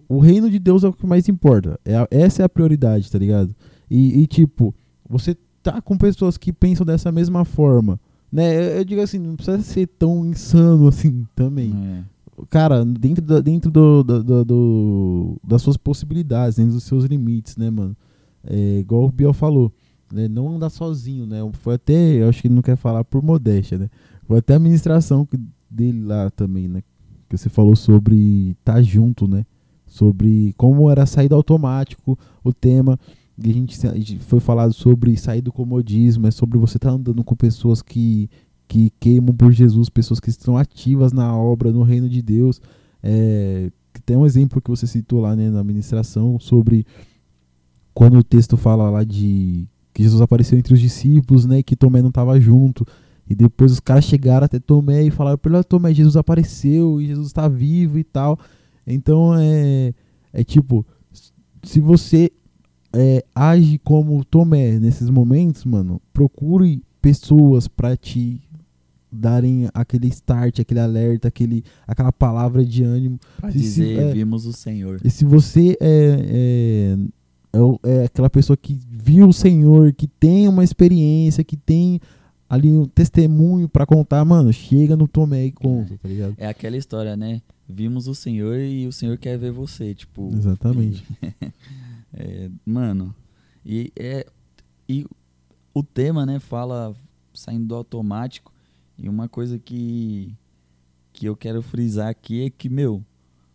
[0.09, 1.79] o reino de Deus é o que mais importa.
[1.85, 3.55] É a- essa é a prioridade, tá ligado?
[3.89, 4.73] E, e, tipo,
[5.07, 7.99] você tá com pessoas que pensam dessa mesma forma.
[8.31, 8.55] Né?
[8.57, 11.73] Eu, eu digo assim, não precisa ser tão insano assim também.
[11.73, 12.03] É.
[12.49, 17.57] Cara, dentro, da, dentro do, do- do- do- das suas possibilidades, dentro dos seus limites,
[17.57, 17.95] né, mano?
[18.43, 19.71] É, igual o Biel falou,
[20.13, 20.27] né?
[20.27, 21.39] Não andar sozinho, né?
[21.53, 23.89] Foi até, eu acho que ele não quer falar por modéstia, né?
[24.25, 25.27] Foi até a administração
[25.69, 26.81] dele lá também, né?
[27.27, 29.45] Que você falou sobre estar junto, né?
[29.89, 32.97] Sobre como era saída automático, o tema.
[33.38, 37.36] E a gente, foi falado sobre sair do comodismo, é sobre você estar andando com
[37.36, 38.30] pessoas que,
[38.67, 42.62] que queimam por Jesus, pessoas que estão ativas na obra, no reino de Deus.
[43.02, 43.71] É,
[44.06, 46.86] tem um exemplo que você citou lá né, na administração sobre
[47.93, 52.02] quando o texto fala lá de que Jesus apareceu entre os discípulos, né, que Tomé
[52.02, 52.86] não estava junto.
[53.30, 57.28] E depois os caras chegaram até Tomé e falaram "Olha, Tomé, Jesus apareceu e Jesus
[57.28, 58.39] está vivo e tal.
[58.93, 59.93] Então é,
[60.34, 60.86] é tipo,
[61.63, 62.32] se você
[62.93, 68.41] é, age como Tomé nesses momentos, mano, procure pessoas para te
[69.12, 73.19] darem aquele start, aquele alerta, aquele, aquela palavra de ânimo.
[73.38, 74.13] Pra Se- se- dizer, é.
[74.13, 74.99] vimos o Senhor.
[75.04, 76.97] E se você é, é,
[77.54, 77.60] é
[78.02, 81.99] é aquela pessoa que viu o Senhor, que tem uma experiência, que tem
[82.49, 86.33] ali um testemunho pra contar, mano, chega no Tomé e conta, tá ligado?
[86.38, 87.41] É aquela história, né?
[87.67, 90.33] Vimos o Senhor e o Senhor quer ver você, tipo.
[90.33, 91.03] Exatamente.
[92.12, 93.13] É, mano,
[93.63, 94.25] e é
[94.89, 95.05] e
[95.71, 96.95] o tema, né, fala
[97.35, 98.51] saindo do automático
[98.97, 100.35] e uma coisa que
[101.13, 103.05] que eu quero frisar aqui é que, meu,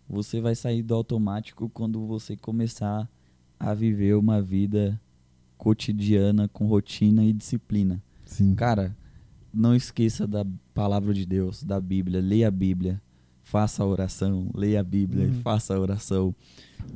[0.09, 3.11] você vai sair do automático quando você começar
[3.59, 5.01] a viver uma vida
[5.59, 8.01] cotidiana com rotina e disciplina.
[8.35, 8.55] Sim.
[8.55, 8.97] Cara,
[9.53, 12.21] não esqueça da palavra de Deus, da Bíblia.
[12.21, 13.01] Leia a Bíblia,
[13.43, 15.41] faça a oração, leia a Bíblia e Uhum.
[15.43, 16.35] faça a oração.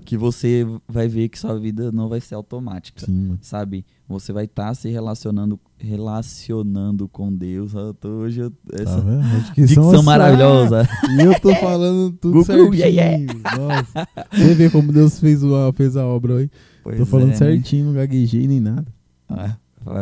[0.05, 3.07] Que você vai ver que sua vida não vai ser automática.
[3.07, 3.39] Sim.
[3.41, 3.87] Sabe?
[4.07, 7.73] Você vai estar se relacionando relacionando com Deus.
[7.73, 8.99] Eu tô, hoje eu, Tá essa?
[8.99, 10.83] A dicção dicção maravilhosa.
[10.83, 12.75] ah, E eu tô falando tudo certinho.
[12.75, 13.17] yeah,
[13.57, 14.09] Nossa.
[14.33, 16.51] Você vê como Deus fez, o, fez a obra aí.
[16.83, 17.37] Pois Tô falando é, né?
[17.37, 18.93] certinho, não gaguejei nem nada.
[19.29, 19.57] Ah,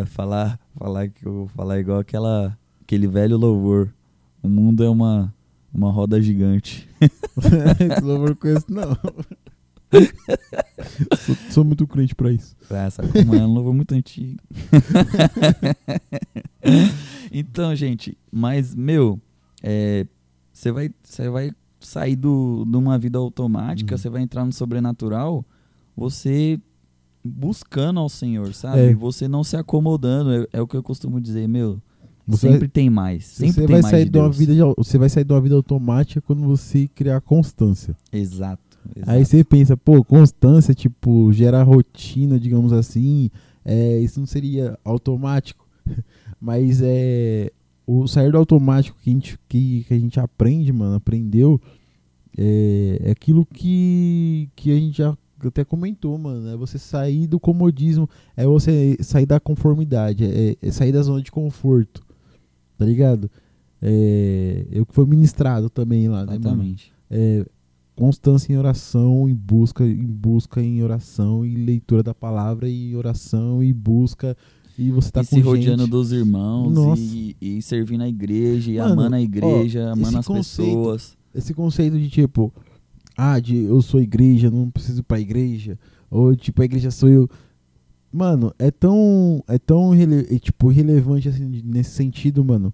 [0.07, 3.93] falar, falar que eu vou falar igual aquela, aquele velho louvor.
[4.43, 5.33] O mundo é uma,
[5.73, 6.89] uma roda gigante.
[7.01, 8.97] Esse louvor eu conheço, não.
[11.19, 12.57] sou, sou muito crente pra isso.
[12.71, 13.39] Ah, sabe como é?
[13.39, 14.41] É um louvor muito antigo.
[17.33, 19.21] então, gente, mas, meu,
[19.63, 20.07] é,
[20.53, 23.99] você vai, você vai sair do, de uma vida automática, Uhum.
[23.99, 25.45] você vai entrar no sobrenatural,
[25.97, 26.61] você
[27.27, 28.79] buscando ao Senhor, sabe?
[28.81, 28.95] É.
[28.95, 31.81] Você não se acomodando, é, é o que eu costumo dizer, meu.
[32.29, 34.99] Você sempre tem mais, sempre você tem vai mais sair de de uma vida você
[34.99, 37.97] vai sair de uma vida automática quando você criar constância.
[38.13, 38.79] Exato.
[38.97, 39.11] exato.
[39.11, 43.31] Aí você pensa, pô, constância, tipo, gera rotina, digamos assim,
[43.65, 45.69] é, isso não seria automático.
[46.41, 47.53] Mas é
[47.87, 51.61] o sair do automático que a gente, que, que a gente aprende, mano, aprendeu,
[52.37, 55.17] é, é aquilo que, que a gente já
[55.49, 56.49] até comentou, mano.
[56.49, 61.23] É você sair do comodismo, é você sair da conformidade, é, é sair da zona
[61.23, 62.03] de conforto,
[62.79, 63.31] tá ligado?
[63.83, 66.41] É, eu que foi ministrado também lá, né, mano?
[66.41, 66.93] Exatamente.
[67.11, 67.45] é,
[67.95, 73.63] constância em oração, em busca, em busca em oração, e leitura da palavra, e oração,
[73.63, 74.37] e busca,
[74.79, 75.91] e você tá e com se rodeando gente.
[75.91, 80.27] dos irmãos e, e servindo a igreja, e Mano, amando a igreja, ó, amando as
[80.27, 81.17] conceito- pessoas.
[81.35, 82.53] Esse conceito de tipo,
[83.17, 85.79] ah, de eu sou igreja, não preciso ir pra igreja,
[86.11, 87.29] ou tipo, a igreja sou eu.
[88.13, 92.73] Mano, é tão, é tão é, tipo, relevante assim, nesse sentido, mano.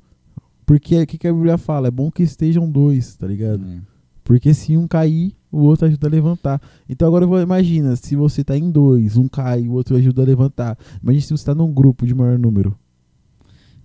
[0.65, 1.89] Porque o que, que a Bíblia fala?
[1.89, 3.65] É bom que estejam dois, tá ligado?
[3.67, 3.81] É.
[4.25, 6.63] Porque se um cair, o outro ajuda a levantar.
[6.89, 10.79] Então agora imagina, se você tá em dois, um cai, o outro ajuda a levantar.
[11.03, 12.77] Imagina se você tá num grupo de maior número.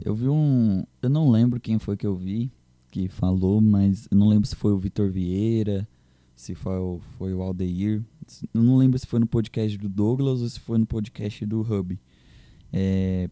[0.03, 0.83] Eu vi um.
[1.01, 2.51] Eu não lembro quem foi que eu vi
[2.91, 5.87] que falou, mas eu não lembro se foi o Vitor Vieira,
[6.37, 8.03] se foi o, foi o Aldeir.
[8.53, 11.61] Eu não lembro se foi no podcast do Douglas ou se foi no podcast do
[11.61, 11.99] Hub.
[12.71, 13.27] É,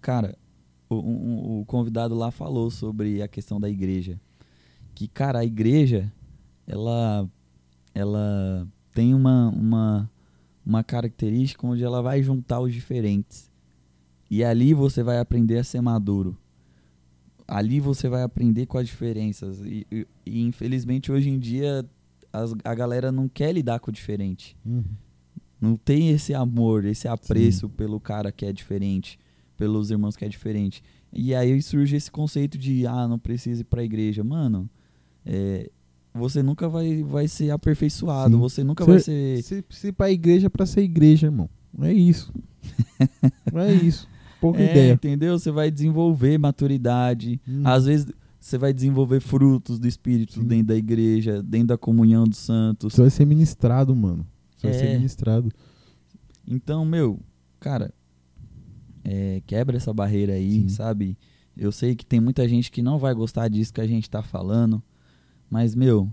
[0.00, 0.36] cara,
[0.90, 4.20] o, um- o convidado lá falou sobre a questão da igreja.
[4.96, 6.12] Que, cara, a igreja,
[6.66, 7.30] ela,
[7.94, 10.10] ela tem uma, uma,
[10.66, 13.48] uma característica onde ela vai juntar os diferentes.
[14.28, 16.36] E ali você vai aprender a ser maduro.
[17.46, 19.60] Ali você vai aprender com as diferenças.
[19.60, 21.88] E, e- e, infelizmente hoje em dia
[22.32, 24.56] as- a galera não quer lidar com o diferente.
[25.60, 29.18] Não tem esse amor, esse apreço pelo cara que é diferente,
[29.56, 30.82] pelos irmãos que é diferente.
[31.12, 34.22] E aí surge esse conceito de, ah, não precisa ir pra igreja.
[34.22, 34.68] Mano,
[35.26, 35.68] é,
[36.14, 38.40] você nunca vai, vai ser aperfeiçoado, Sim.
[38.40, 39.42] você nunca Cê- vai ser.
[39.42, 41.48] Se, se ir pra igreja é pra ser igreja, irmão.
[41.80, 42.32] É isso.
[43.54, 44.08] é isso.
[44.40, 44.92] Pouca É, ideia.
[44.92, 45.36] entendeu?
[45.38, 47.40] Você vai desenvolver maturidade.
[47.48, 47.62] Hum.
[47.64, 48.06] Às vezes
[48.40, 50.44] você vai desenvolver frutos do Espírito Sim.
[50.46, 52.94] dentro da igreja, dentro da comunhão dos santos.
[52.94, 54.26] Você vai ser ministrado, mano.
[54.56, 54.78] Você vai É.
[54.80, 55.52] ser ministrado.
[56.46, 57.20] Então, meu,
[57.60, 57.92] cara,
[59.04, 60.68] é, quebra essa barreira aí, Sim.
[60.68, 61.16] sabe?
[61.56, 64.22] Eu sei que tem muita gente que não vai gostar disso que a gente tá
[64.22, 64.82] falando,
[65.50, 66.08] mas, meu,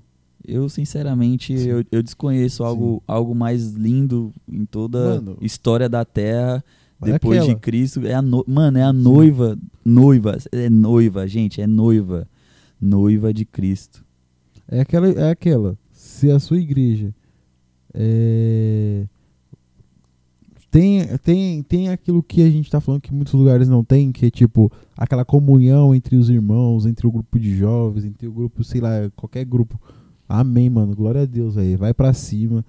[0.48, 5.38] eu sinceramente eu, eu desconheço algo, algo mais lindo em toda Mano.
[5.42, 6.64] história da Terra
[7.14, 7.60] Depois de aquela.
[7.60, 8.06] Cristo.
[8.06, 12.28] É a no- Mano, é a noiva, noiva, é noiva, gente, é noiva,
[12.80, 14.04] noiva de Cristo.
[14.68, 15.78] É aquela, é aquela.
[15.92, 17.14] Se a sua igreja
[17.94, 19.06] é,
[20.72, 24.26] tem, tem, tem aquilo que a gente tá falando que muitos lugares não tem, que
[24.26, 28.64] é tipo aquela comunhão entre os irmãos, entre o grupo de jovens, entre o grupo,
[28.64, 29.80] sei lá, qualquer grupo.
[30.28, 30.96] Amém, mano.
[30.96, 31.76] Glória a Deus aí.
[31.76, 32.66] Vai pra cima.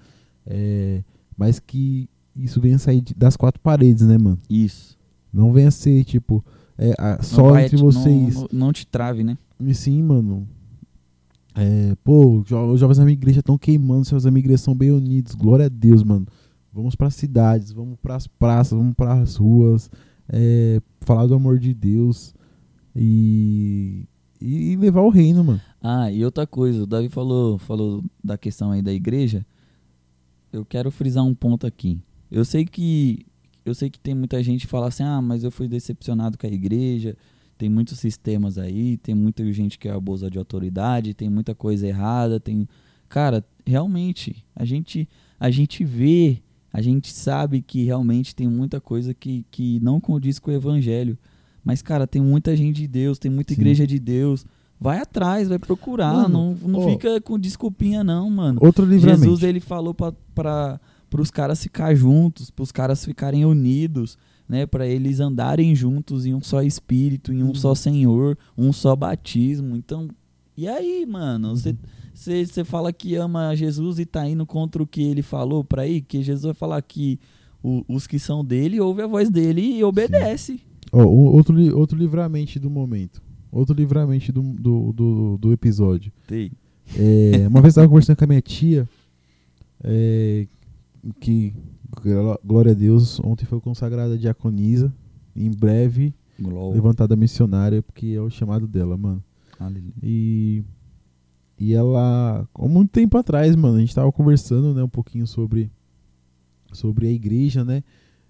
[0.47, 1.03] É,
[1.37, 4.39] mas que isso venha sair de- das quatro paredes, né, mano?
[4.49, 4.97] Isso.
[5.33, 6.45] Não venha ser, tipo,
[6.79, 8.35] é, a- só vai entre vocês.
[8.35, 9.37] Não, não- te trave, né?
[9.61, 10.47] E sim, mano.
[11.55, 14.59] É, pô, jo- os jovens da minha igreja estão queimando, os jovens da minha igreja
[14.59, 15.35] são bem unidos.
[15.35, 16.27] Glória a Deus, mano.
[16.73, 19.91] Vamos pras cidades, vamos pras praças, vamos pras ruas,
[20.29, 22.35] é, falar do amor de Deus
[22.95, 24.05] e,
[24.41, 25.61] e, e levar o reino, mano.
[25.83, 29.47] Ah, e outra coisa, o Davi falou, falou da questão aí da igreja.
[30.53, 31.99] Eu quero frisar um ponto aqui.
[32.31, 33.27] Eu sei que
[33.65, 36.47] eu sei que tem muita gente que fala assim: "Ah, mas eu fui decepcionado com
[36.47, 37.17] a igreja".
[37.59, 42.39] Tem muitos sistemas aí, tem muita gente que abusa de autoridade, tem muita coisa errada,
[42.39, 42.69] tem
[43.09, 45.09] Cara, realmente, a gente
[45.39, 50.39] a gente vê, a gente sabe que realmente tem muita coisa que, que não condiz
[50.39, 51.19] com o evangelho.
[51.63, 53.61] Mas, cara, tem muita gente de Deus, tem muita Sim.
[53.61, 54.47] igreja de Deus.
[54.81, 56.13] Vai atrás, vai procurar.
[56.13, 58.59] Mano, não não ó, fica com desculpinha, não, mano.
[58.63, 59.25] Outro livramento.
[59.25, 64.17] Jesus, ele falou pra, pra, pros caras ficar juntos, pros caras ficarem unidos,
[64.49, 64.67] né?
[64.67, 67.55] Pra eles andarem juntos em um só espírito, em um Uhum.
[67.55, 69.77] só Senhor, um só batismo.
[69.77, 70.09] Então,
[70.57, 71.57] e aí, mano?
[71.57, 71.77] Você
[72.15, 76.01] você fala que ama Jesus e tá indo contra o que ele falou pra ir?
[76.01, 77.19] Que Jesus vai falar que
[77.63, 80.61] o- os que são dele, ouve a voz dele e obedece.
[80.91, 83.21] Ó, o- outro, outro livramente do momento.
[83.53, 86.11] Outro livramente do, do, do, do episódio.
[86.27, 86.51] Tem.
[86.97, 88.89] É, uma vez eu tava conversando com a minha tia,
[89.85, 90.47] é,
[91.15, 91.55] que,
[92.03, 94.93] gló- glória a Deus, ontem foi consagrada a diaconisa.
[95.35, 96.75] Em breve, Glória.
[96.75, 99.23] levantada missionária, porque é o chamado dela, mano.
[99.59, 99.93] Aleluia.
[100.03, 100.65] E,
[101.59, 105.71] e ela, há muito tempo atrás, mano, a gente tava conversando, né, um pouquinho sobre,
[106.73, 107.83] sobre a igreja, né?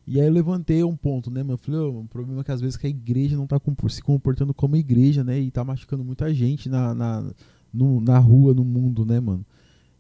[0.07, 1.55] E aí eu levantei um ponto, né, mano?
[1.55, 4.03] Eu falei, ô, o problema é que às vezes que a igreja não tá se
[4.03, 5.41] comportando como igreja, né?
[5.41, 7.33] E tá machucando muita gente na, na,
[7.73, 9.45] no- na rua, no mundo, né, mano?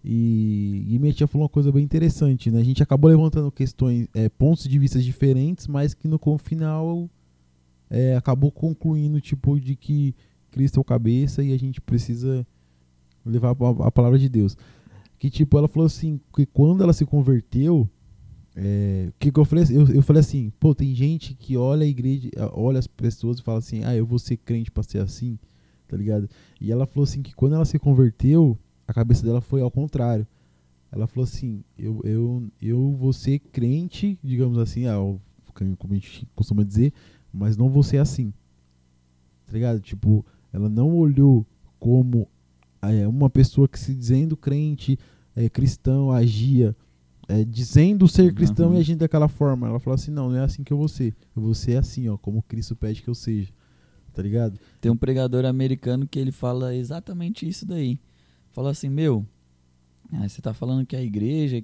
[0.08, 2.60] E, e minha tia falou uma coisa bem interessante, né?
[2.60, 7.10] A gente acabou levantando questões, é, pontos de vista diferentes, mas que no final
[7.90, 10.14] é, acabou concluindo, tipo, de que
[10.52, 12.46] Cristo é o cabeça e a gente precisa
[13.24, 14.56] levar a, a palavra de Deus.
[15.18, 17.90] Que tipo, ela falou assim, que quando ela se converteu,
[18.54, 21.88] é, que, que eu falei, eu, eu falei assim, pô, tem gente que olha a
[21.88, 25.36] igreja, olha as pessoas e fala assim, ah, eu vou ser crente pra ser assim,
[25.88, 26.30] tá ligado?
[26.60, 28.56] E ela falou assim que quando ela se converteu,
[28.86, 30.26] a cabeça dela foi ao contrário.
[30.92, 35.20] Ela falou assim, eu, eu, eu vou ser crente, digamos assim, ah, o-
[35.78, 36.92] como a gente costuma dizer,
[37.32, 38.32] mas não vou ser assim.
[39.46, 39.80] Tá ligado?
[39.80, 41.46] Tipo, ela não olhou
[41.78, 42.28] como
[42.82, 44.98] é, uma pessoa que se dizendo crente,
[45.34, 46.74] é, cristão, agia,
[47.28, 48.76] é, dizendo ser cristão Uhum.
[48.76, 49.68] e agindo daquela forma.
[49.68, 51.14] Ela falou assim, não, não é assim que eu vou ser.
[51.34, 53.52] Eu vou ser assim, ó, como Cristo pede que eu seja.
[54.12, 54.58] Tá ligado?
[54.80, 57.98] Tem um pregador americano que ele fala exatamente isso daí.
[58.56, 59.22] Fala assim, meu,
[60.10, 61.62] ah, você tá falando que a igreja,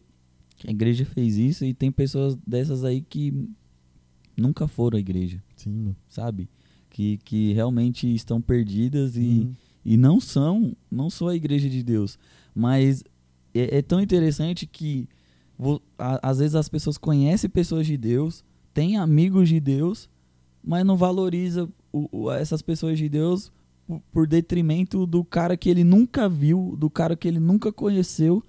[0.56, 3.48] que a igreja fez isso e tem pessoas dessas aí que
[4.36, 6.50] nunca foram à igreja, Sim, sabe?
[6.90, 9.52] Que, que realmente estão perdidas e, Uhum.
[9.86, 12.18] e não são, não sou a igreja de Deus.
[12.54, 13.02] Mas
[13.54, 15.08] é, é tão interessante que
[15.58, 20.10] vo- a- às vezes as pessoas conhecem pessoas de Deus, têm amigos de Deus,
[20.62, 23.50] mas não valoriza o- o- essas pessoas de Deus
[24.12, 28.42] por, detrimento do cara que ele nunca viu, do cara que ele nunca conheceu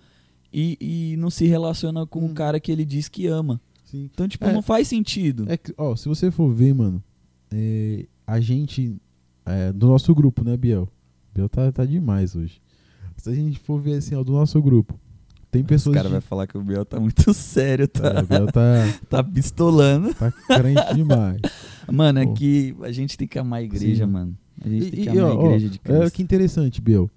[0.51, 2.33] e, e não se relaciona com o Hum.
[2.33, 3.59] cara que ele diz que ama.
[3.85, 4.09] Sim.
[4.13, 4.53] Então, tipo, É.
[4.53, 5.45] não faz sentido.
[5.47, 7.03] É que, ó, se você for ver, mano,
[7.51, 8.95] é, a gente,
[9.45, 10.87] é, do nosso grupo, né, Biel?
[11.33, 12.61] Biel tá, tá demais hoje.
[13.17, 14.99] Se a gente for ver assim, ó, do nosso grupo,
[15.51, 15.95] tem Os pessoas.
[15.95, 18.61] cara de- vai falar que o Biel tá muito sério, É, tá, o Biel tá,
[19.09, 20.13] tá pistolando.
[20.15, 21.39] tá crente demais.
[21.91, 22.33] Mano, é Pô.
[22.33, 24.11] que a gente tem que amar a igreja, Sim.
[24.11, 24.37] mano.
[24.61, 26.15] A gente tem E- que e, amar ó, a igreja de É Cristo.
[26.15, 27.09] que interessante, Biel.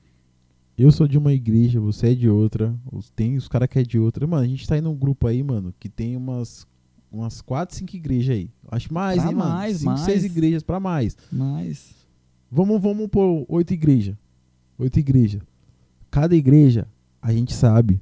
[0.78, 2.74] Eu sou de uma igreja, você é de outra.
[2.92, 4.26] os- Tem os caras que é de outra.
[4.26, 6.66] Mano, a gente tá em um grupo aí, mano, que tem umas,
[7.10, 8.50] umas 4, 5 igrejas aí.
[8.70, 9.50] Acho mais, Pra hein, mano?
[9.50, 10.24] mais, 5, 6 mais.
[10.24, 11.16] igrejas pra mais.
[11.32, 11.94] Mas.
[12.50, 14.14] Vamos, vamos pôr oito igrejas.
[14.78, 15.40] Oito igrejas.
[16.10, 16.86] Cada igreja,
[17.22, 18.00] a gente sabe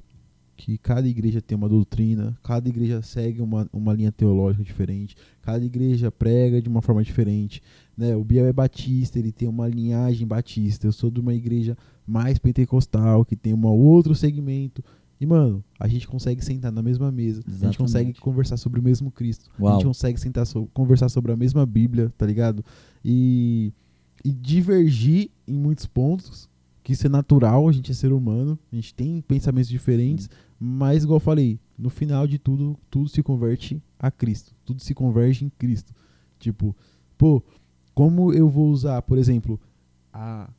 [0.57, 5.63] que cada igreja tem uma doutrina, cada igreja segue uma, uma linha teológica diferente, cada
[5.65, 7.61] igreja prega de uma forma diferente.
[7.97, 8.15] Né?
[8.15, 10.87] O Biel é batista, ele tem uma linhagem batista.
[10.87, 14.83] Eu sou de uma igreja mais pentecostal, que tem um outro segmento.
[15.19, 17.39] E, mano, a gente consegue sentar na mesma mesa.
[17.39, 17.77] A gente Exatamente.
[17.77, 19.49] consegue conversar sobre o mesmo Cristo.
[19.57, 19.73] A Uau.
[19.75, 22.63] gente consegue sentar so- conversar sobre a mesma Bíblia, tá ligado?
[23.03, 23.71] E,
[24.25, 26.49] e divergir em muitos pontos,
[26.83, 30.29] que isso é natural, a gente é ser humano, a gente tem pensamentos diferentes,
[30.59, 34.53] mas igual eu falei, no final de tudo, tudo se converte a Cristo.
[34.65, 35.93] Tudo se converge em Cristo.
[36.39, 36.75] Tipo,
[37.17, 37.41] pô,
[37.95, 39.59] como eu vou usar, por exemplo,
[40.13, 40.49] a,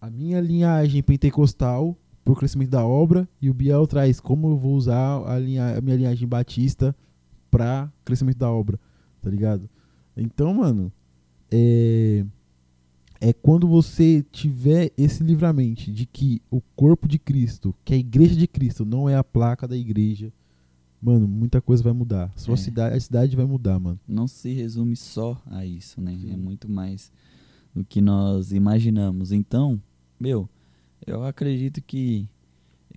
[0.00, 1.94] a minha linhagem pentecostal
[2.24, 5.80] pro crescimento da obra e o Biel traz como eu vou usar a, linha, a
[5.80, 6.96] minha linhagem batista
[7.50, 8.80] pra crescimento da obra,
[9.20, 9.68] tá ligado?
[10.16, 10.90] Então, mano,
[11.50, 12.24] é,
[13.20, 18.34] é quando você tiver esse livramento de que o corpo de Cristo, que a igreja
[18.34, 20.32] de Cristo não é a placa da igreja,
[21.00, 22.32] mano, muita coisa vai mudar.
[22.36, 22.56] Sua É.
[22.56, 23.98] cidade, a cidade vai mudar, mano.
[24.06, 26.16] Não se resume só a isso, né?
[26.20, 26.32] Sim.
[26.32, 27.10] É muito mais
[27.74, 29.32] do que nós imaginamos.
[29.32, 29.80] Então,
[30.18, 30.48] meu,
[31.06, 32.28] eu acredito que,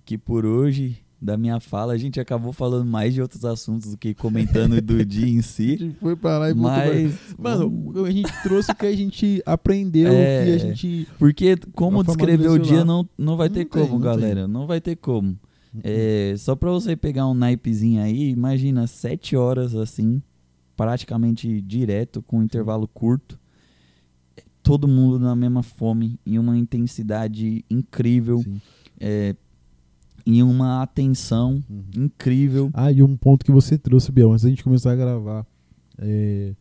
[0.04, 3.98] que por hoje, da minha fala, a gente acabou falando mais de outros assuntos do
[3.98, 5.76] que comentando do dia em A si.
[5.76, 10.10] gente foi pra lá e Mas, Mano, a gente trouxe o que a gente aprendeu,
[10.10, 10.44] É.
[10.46, 11.08] que a gente.
[11.18, 14.48] porque como a descrever o dia não, não vai Não ter tem, como, não galera.
[14.48, 15.38] Não vai ter como.
[15.84, 20.20] É, só pra você pegar um naipezinho aí, imagina sete horas assim,
[20.76, 23.38] praticamente direto, com um intervalo curto.
[24.62, 28.44] Todo mundo na mesma fome, em uma intensidade incrível,
[28.98, 29.34] é,
[30.26, 31.84] em uma atenção Uhum.
[32.04, 32.70] incrível.
[32.74, 35.46] Ah, e um ponto que você trouxe, Biel, antes da gente começar a gravar.
[35.98, 36.52] É,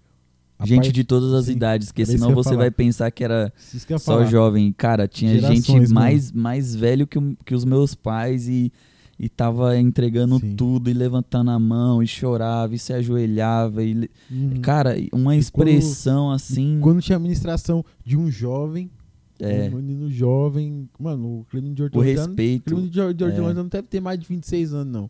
[0.58, 2.62] a gente parte- de todas as sim, idades, porque senão você falar.
[2.64, 4.26] vai pensar que era só falar.
[4.26, 4.72] jovem.
[4.72, 5.94] Cara, tinha Gerações, gente mano.
[5.94, 8.72] mais, mais velho que, que os meus pais e,
[9.20, 10.56] e tava entregando Sim.
[10.56, 14.62] tudo e levantando a mão e chorava e se ajoelhava e Uhum.
[14.62, 18.90] cara, uma E expressão assim, Quando tinha administração de um jovem,
[19.38, 22.16] é, um menino jovem, mano, o Clemente de o Hortolândia.
[22.16, 22.64] respeito.
[22.66, 23.28] Clemente de Hor- de é.
[23.28, 25.10] Hortolândia não deve ter mais de 26 anos, não.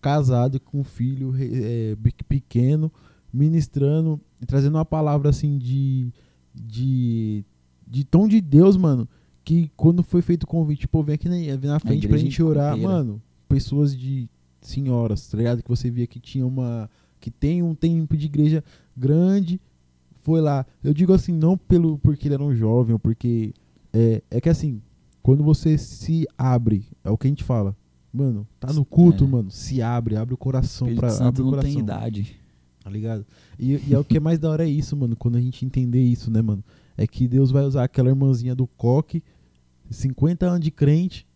[0.00, 1.94] Casado com um filho é,
[2.26, 2.90] pequeno,
[3.32, 6.08] ministrando e trazendo uma palavra assim de.
[6.54, 7.44] de.
[7.86, 9.08] de tom de Deus, mano.
[9.44, 12.42] Que quando foi feito o convite, pô, vem aqui na, vem na frente pra gente
[12.42, 12.88] orar, inteira.
[12.92, 13.22] mano.
[13.50, 14.28] Pessoas de
[14.60, 15.62] senhoras, tá ligado?
[15.62, 16.88] Que você via que tinha uma.
[17.20, 18.62] que tem um tempo de igreja
[18.96, 19.60] grande.
[20.22, 20.64] Foi lá.
[20.84, 23.52] Eu digo assim, não pelo porque ele era um jovem, ou porque.
[23.92, 24.80] É, é que assim,
[25.22, 27.76] quando você se abre, é o que a gente fala.
[28.12, 29.26] Mano, tá no culto, É.
[29.26, 29.50] mano.
[29.50, 31.70] Se abre, abre o coração Espírito pra Santo abre o não coração.
[31.72, 32.36] tem idade.
[32.82, 33.26] Tá ligado?
[33.58, 35.14] E, e é o que é mais da hora é isso, mano.
[35.16, 36.62] Quando a gente entender isso, né, mano?
[36.96, 39.22] É que Deus vai usar aquela irmãzinha do coque,
[39.90, 41.26] 50 anos de crente,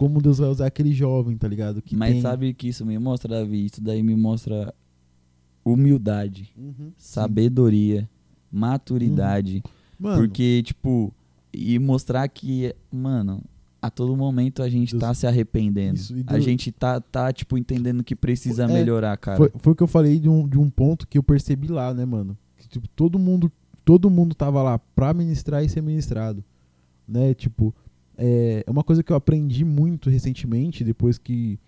[0.00, 1.82] como Deus vai usar aquele jovem, tá ligado?
[1.82, 2.22] Que Mas tem...
[2.22, 3.66] sabe o que isso me mostra, Davi?
[3.66, 4.72] Isso daí me mostra
[5.62, 8.08] humildade, Uhum, sabedoria,
[8.50, 9.56] maturidade.
[9.56, 9.62] sim.
[9.98, 11.12] Mano, Porque, tipo,
[11.52, 13.42] e mostrar que, mano,
[13.82, 15.96] a todo momento a gente Deus- tá se arrependendo.
[15.96, 19.36] Isso, e A Deus- gente tá, tá, tipo, entendendo que precisa É, melhorar, cara.
[19.36, 21.92] Foi, foi o que eu falei de um, de um ponto que eu percebi lá,
[21.92, 22.34] né, mano?
[22.56, 23.52] Que, tipo, todo mundo,
[23.84, 26.42] todo mundo tava lá pra ministrar e ser ministrado.
[27.06, 27.34] Né?
[27.34, 27.74] Tipo,
[28.20, 31.58] é é uma coisa que eu aprendi muito recentemente, depois que,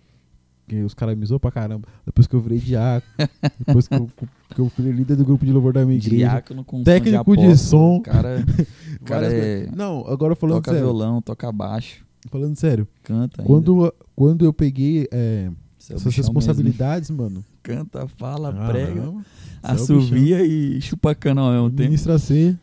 [0.67, 1.87] que os caras me zoam pra caramba.
[2.05, 3.11] Depois que eu virei diácono,
[3.65, 4.09] depois que eu,
[4.55, 6.15] que eu fui líder do grupo de louvor da minha igreja.
[6.15, 8.01] Diácono com Técnico de apóstolo, som.
[8.01, 8.45] Cara,
[9.03, 9.67] cara é.
[9.75, 10.85] Não, agora falando toca sério.
[10.87, 12.87] violão, toca baixo, Falando sério.
[13.03, 13.47] canta ainda.
[13.47, 15.49] Quando, quando eu peguei é,
[15.89, 17.29] é essas responsabilidades, mano.
[17.29, 17.45] mesmo.
[17.61, 19.23] Canta, fala, ah, prega, não, é
[19.63, 21.79] assovia e chupa cana ao mesmo.
[21.79, 22.57] Ministra C.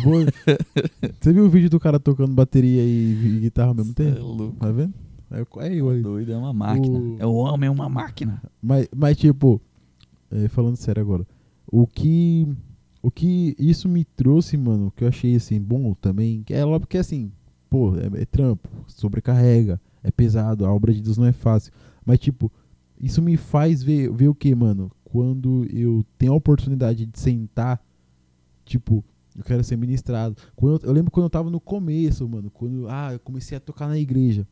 [0.00, 0.14] Vou...
[1.20, 4.20] Você viu o vídeo do cara tocando bateria e, e guitarra ao mesmo é tempo?
[4.22, 4.56] louco.
[4.56, 4.94] Tá vendo?
[5.30, 6.02] É, é eu aí.
[6.02, 6.98] Doido, é uma máquina.
[6.98, 8.42] O- É o homem, é uma máquina.
[8.62, 9.60] Mas, mas tipo,
[10.30, 11.26] é, falando sério agora,
[11.66, 12.46] o que,
[13.02, 16.98] o que isso me trouxe, mano, que eu achei assim bom também, é óbvio que
[16.98, 17.30] assim,
[17.70, 21.72] pô, é, é trampo, sobrecarrega, é pesado, a obra de Deus não é fácil.
[22.04, 22.52] Mas tipo,
[23.00, 24.90] isso me faz ver, ver o que, mano?
[25.04, 27.82] Quando eu tenho a oportunidade de sentar,
[28.64, 29.04] tipo,
[29.36, 30.36] eu quero ser ministrado.
[30.54, 33.60] Quando eu, eu lembro quando eu tava no começo, mano, quando ah, eu comecei a
[33.60, 34.46] tocar na igreja.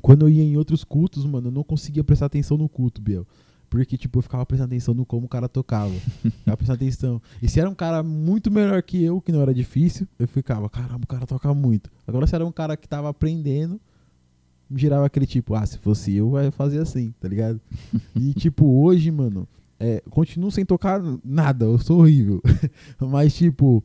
[0.00, 3.26] Quando eu ia em outros cultos, mano, eu não conseguia prestar atenção no culto, Biel.
[3.70, 5.92] Porque, tipo, eu ficava prestando atenção no como o cara tocava.
[6.22, 7.22] ficava prestando atenção.
[7.42, 10.68] E se era um cara muito melhor que eu, que não era difícil, eu ficava,
[10.68, 11.90] caramba, o cara toca muito.
[12.06, 13.80] Agora, se era um cara que tava aprendendo,
[14.68, 17.60] me girava aquele tipo, ah, se fosse eu, eu fazia assim, tá ligado?
[18.14, 19.48] e, tipo, hoje, mano,
[19.84, 22.40] é, continuo sem tocar nada, eu sou horrível.
[22.98, 23.84] Mas, tipo,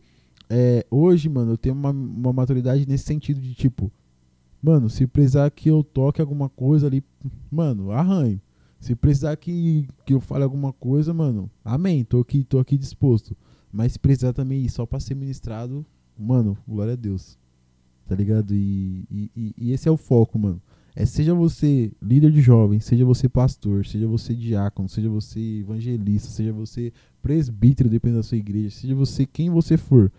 [0.50, 3.92] é, hoje, mano, eu tenho uma, uma maturidade nesse sentido de, tipo,
[4.64, 7.04] mano, se precisar que eu toque alguma coisa ali,
[7.52, 8.40] mano, arranho.
[8.80, 13.36] Se precisar que, que eu fale alguma coisa, mano, amém, tô aqui, tô aqui disposto.
[13.72, 15.86] Mas se precisar também ir só pra ser ministrado,
[16.18, 17.38] mano, glória a Deus.
[18.08, 18.56] Tá ligado?
[18.56, 20.62] E, e, e- e esse é o foco, mano.
[20.96, 26.30] É seja você líder de jovens, seja você pastor, seja você diácono, seja você evangelista,
[26.30, 30.12] seja você presbítero, dependendo da sua igreja, seja você quem você for,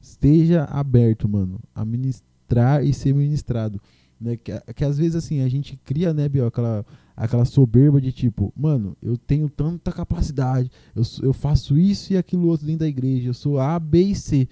[0.00, 3.80] esteja aberto, mano, a ministrar e ser ministrado.
[4.20, 4.36] Né?
[4.36, 6.84] Que, que às vezes assim, a gente cria, né, Biel, aquela,
[7.16, 12.48] aquela soberba de tipo, mano, eu tenho tanta capacidade, eu, eu faço isso e aquilo
[12.48, 14.48] outro dentro da igreja, eu sou A, B e C.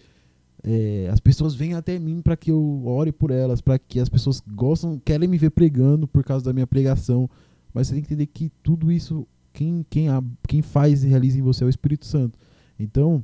[0.67, 4.09] É, as pessoas vêm até mim para que eu ore por elas, para que as
[4.09, 7.29] pessoas gostam, querem me ver pregando por causa da minha pregação.
[7.73, 10.07] Mas você tem que entender que tudo isso, quem, quem,
[10.49, 12.39] quem faz e realiza em você é o Espírito Santo.
[12.79, 13.23] Então,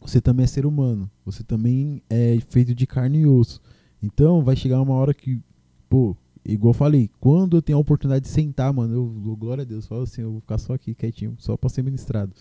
[0.00, 3.60] você também é ser humano, você também é feito de carne e osso.
[4.00, 5.40] Então, vai chegar uma hora que,
[5.88, 9.62] pô, igual eu falei, quando eu tenho a oportunidade de sentar, mano, eu dou glória
[9.62, 12.32] a Deus, falo assim, eu vou ficar só aqui quietinho, só pra ser ministrado,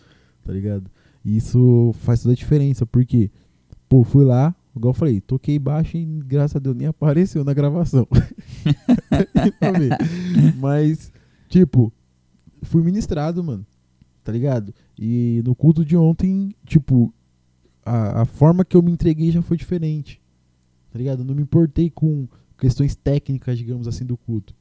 [0.43, 0.89] tá ligado?
[1.23, 3.31] E isso faz toda a diferença, porque,
[3.91, 7.53] pô, fui lá, igual eu falei, toquei baixo e graças a Deus nem apareceu na
[7.53, 8.07] gravação.
[9.59, 9.97] Pra ver.
[10.57, 11.11] Mas,
[11.49, 11.91] tipo,
[12.61, 13.65] fui ministrado, mano,
[14.23, 14.73] tá ligado?
[14.97, 17.13] E no culto de ontem, tipo,
[17.85, 20.21] a, a forma que eu me entreguei já foi diferente,
[20.89, 21.19] tá ligado?
[21.19, 24.55] Eu não me importei com questões técnicas, digamos assim, do culto.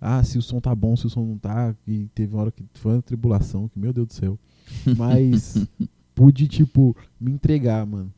[0.00, 1.76] Ah, se o som tá bom, se o som não tá.
[1.86, 4.36] E teve uma hora que foi uma tribulação, que meu Deus do céu.
[4.98, 5.64] Mas
[6.12, 8.12] pude, tipo, me entregar, mano.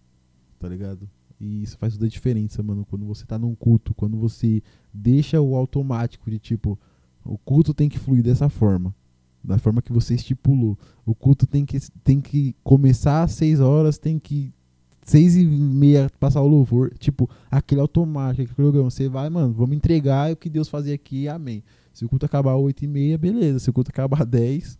[0.64, 1.06] Tá ligado?
[1.38, 2.86] E isso faz toda a diferença, mano.
[2.88, 4.62] Quando você tá num culto, quando você
[4.94, 6.78] deixa o automático de tipo,
[7.22, 8.94] o culto tem que fluir dessa forma.
[9.42, 10.78] Da forma que você estipulou.
[11.04, 14.54] O culto tem que, tem que começar às 6 horas, tem que
[15.02, 19.76] seis e meia passar o louvor, tipo, aquele automático, aquele programa, você vai, mano, vamos
[19.76, 21.62] entregar o que Deus fazia aqui, amém.
[21.92, 23.58] Se o culto acabar oito e meia, beleza.
[23.58, 24.78] Se o culto acabar dez,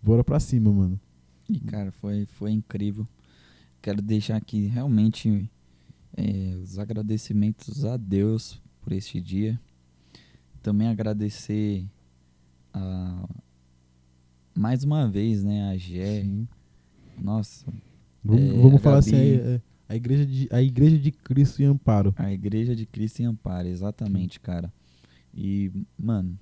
[0.00, 1.00] bora pra cima, mano.
[1.50, 3.08] E, cara, foi, foi incrível.
[3.84, 5.46] Quero deixar aqui realmente
[6.16, 9.60] é, os agradecimentos a Deus por este dia.
[10.62, 11.84] Também agradecer
[12.72, 13.28] a,
[14.56, 16.22] mais uma vez, né, a Gé.
[16.22, 16.48] Sim.
[17.20, 17.66] Nossa,
[18.24, 21.12] Vamos, É, vamos a falar Gabi- assim, é, é, a, igreja de, a igreja de
[21.12, 22.14] Cristo em Amparo.
[22.16, 24.72] a Igreja de Cristo em Amparo, exatamente, cara.
[25.34, 26.38] E, mano.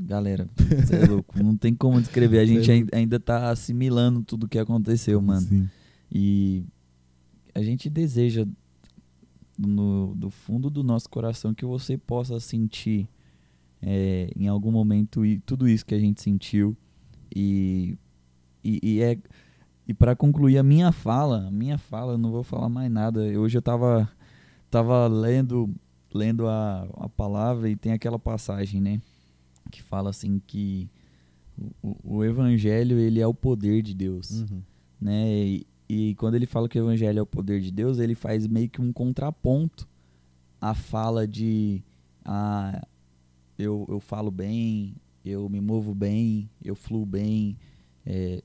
[0.00, 0.48] Galera,
[0.86, 1.42] cê é louco.
[1.42, 2.38] Não tem como descrever.
[2.38, 2.96] A é gente ai- louco.
[2.96, 5.46] ainda tá assimilando tudo que aconteceu, mano.
[5.46, 5.68] Sim.
[6.10, 6.64] E
[7.54, 8.46] a gente deseja
[9.58, 13.08] no, do fundo do nosso coração que você possa sentir
[13.82, 16.76] é, em algum momento e tudo isso que a gente sentiu.
[17.34, 17.98] E,
[18.62, 19.18] e, e é
[19.86, 23.20] e para concluir a minha fala, a minha fala, eu não vou falar mais nada.
[23.20, 24.08] Hoje eu tava
[24.70, 25.74] tava lendo
[26.12, 29.00] lendo a, a palavra e tem aquela passagem, né,
[29.70, 30.88] que fala assim que
[31.82, 34.62] o, o- evangelho ele é o poder de Deus Uhum.
[35.00, 35.28] né?
[35.30, 38.46] E, e quando ele fala que o evangelho é o poder de Deus, ele faz
[38.46, 39.88] meio que um contraponto
[40.60, 41.82] à fala de
[42.24, 42.86] ah,
[43.58, 44.94] eu, eu falo bem,
[45.24, 47.56] eu me movo bem, eu fluo bem.
[48.04, 48.42] É,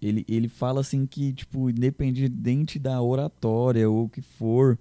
[0.00, 4.78] ele, ele fala assim que, tipo, independente da oratória ou o que for,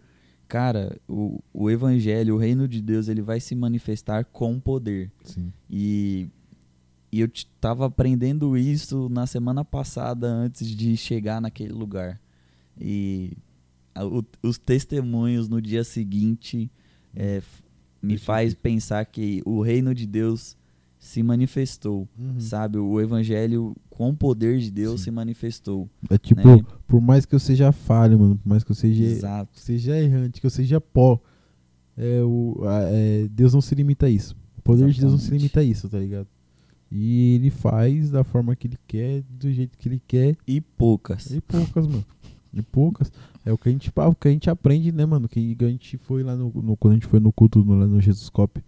[0.56, 5.12] cara, o, o evangelho, o reino de Deus, ele vai se manifestar com poder.
[5.22, 5.51] Sim.
[5.70, 6.30] E,
[7.12, 12.22] e eu t- tava aprendendo isso na semana passada, antes de chegar naquele lugar.
[12.80, 13.34] E
[13.93, 16.72] a- o- os testemunhos no dia seguinte
[17.14, 17.62] é, f-
[18.01, 20.56] me faz pensar que o reino de Deus
[21.06, 22.39] se manifestou, Uhum.
[22.39, 22.78] sabe?
[22.80, 25.03] O evangelho com o poder de Deus Sim.
[25.06, 25.88] se manifestou.
[26.10, 26.64] É tipo, né?
[26.88, 29.60] por mais que eu seja falho, mano, por mais que eu seja, Exato.
[29.60, 31.20] seja errante, que eu seja pó,
[31.95, 34.36] é, o, a- é, Deus não se limita a isso.
[34.58, 35.41] O poder de Deus não se Exatamente.
[35.41, 36.28] limita a isso, tá ligado?
[36.91, 41.30] E ele faz da forma que ele quer, do jeito que ele quer, E poucas.
[41.32, 42.06] e poucas, mano.
[42.51, 43.12] E poucas.
[43.45, 45.28] É o que a gente, o que a gente aprende, né, mano?
[45.30, 47.86] Que a gente foi lá no, no- quando a gente foi no culto no, lá
[47.86, 48.60] no Jesus Cop.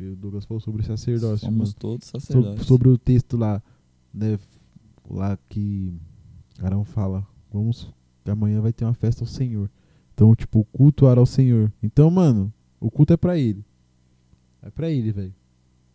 [0.00, 1.58] Que o Douglas falou sobre sacerdócio, mano.
[1.66, 2.66] Somos todos So- sacerdotes.
[2.66, 3.62] sobre o texto lá,
[4.14, 4.38] né?
[5.10, 5.92] Lá que
[6.62, 7.92] Arão fala, vamos,
[8.24, 9.68] que amanhã vai ter uma festa ao Senhor.
[10.14, 11.70] Então, tipo, o culto era ao Senhor.
[11.82, 13.62] Então, mano, o culto é pra ele.
[14.62, 15.34] É pra ele, velho.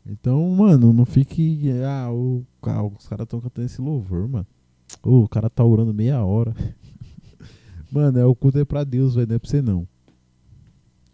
[0.05, 1.67] Então, mano, não fique.
[1.83, 4.45] Ah, o, ca- os caras estão cantando esse louvor, mano.
[5.01, 6.53] Ô, o cara tá orando meia hora.
[7.91, 9.27] mano, é o culto é pra Deus, velho.
[9.29, 9.87] Não é pra você não.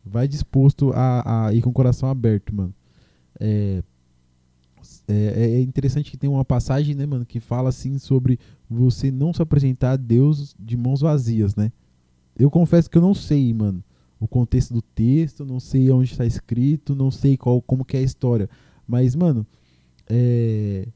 [0.04, 2.74] Vai disposto a, a ir com o coração aberto, mano.
[3.42, 3.84] É,
[5.08, 8.40] é, é interessante que tem uma passagem, né, mano, que fala assim sobre
[8.70, 11.72] você não se apresentar a Deus de mãos vazias, né?
[12.38, 13.84] Eu confesso que eu não sei, mano,
[14.20, 18.00] o contexto do texto, não sei onde está escrito, não sei qual, como que é
[18.00, 18.50] a história.
[18.88, 19.46] Mas, mano,
[20.08, 20.88] é,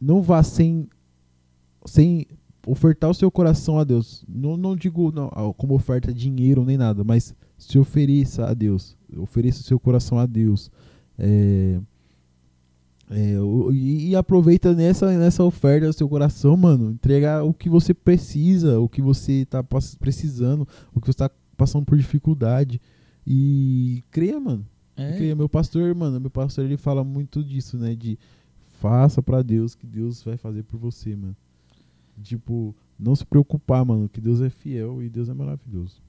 [0.00, 0.88] não vá sem,
[1.84, 2.26] sem
[2.66, 4.24] ofertar o seu coração a Deus.
[4.28, 8.96] Não, não digo não, como oferta dinheiro nem nada, mas se ofereça a Deus.
[9.16, 10.70] Ofereça o seu coração a Deus.
[11.18, 11.80] É,
[13.10, 13.34] é,
[13.72, 16.90] e, e aproveita nessa, nessa oferta do seu coração, mano.
[16.90, 21.30] Entrega o que você precisa, o que você tá pass- precisando, o que você tá
[21.56, 22.80] passando por dificuldade.
[23.26, 24.66] E creia, mano.
[24.96, 27.94] É, Porque meu pastor, mano, meu pastor ele fala muito disso, né?
[27.94, 28.18] De
[28.80, 31.36] faça pra Deus que Deus vai fazer por você, mano.
[32.22, 36.00] Tipo, não se preocupar, mano, que Deus é fiel e Deus é maravilhoso.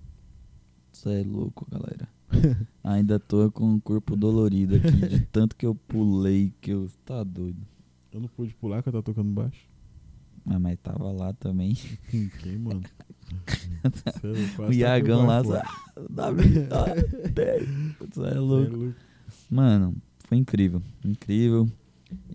[0.91, 2.07] Você é louco, galera.
[2.83, 6.89] Ainda tô com o corpo dolorido aqui, de tanto que eu pulei, que eu.
[7.05, 7.59] Tá doido.
[8.11, 9.67] Eu não pude pular que eu tava tocando baixo.
[10.45, 11.75] Ah, mas tava lá também.
[12.41, 12.81] Quem, mano?
[14.57, 15.43] É O Iagão lá.
[15.43, 15.61] só,
[17.33, 17.67] dez.
[17.99, 18.75] Você é é louco.
[18.75, 18.95] louco.
[19.49, 20.81] Mano, foi incrível.
[21.03, 21.69] Incrível.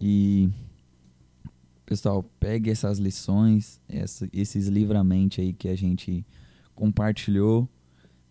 [0.01, 0.51] E.
[1.87, 6.25] Pessoal, pegue essas lições, essa- esses livramentos aí que a gente
[6.75, 7.69] compartilhou.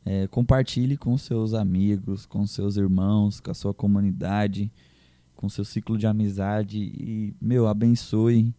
[0.04, 4.72] É, compartilhe com seus amigos, com seus irmãos, com a sua comunidade,
[5.36, 8.54] com seu ciclo de amizade e, meu, abençoe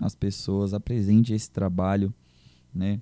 [0.00, 2.12] as pessoas, apresente esse trabalho,
[2.74, 3.00] né?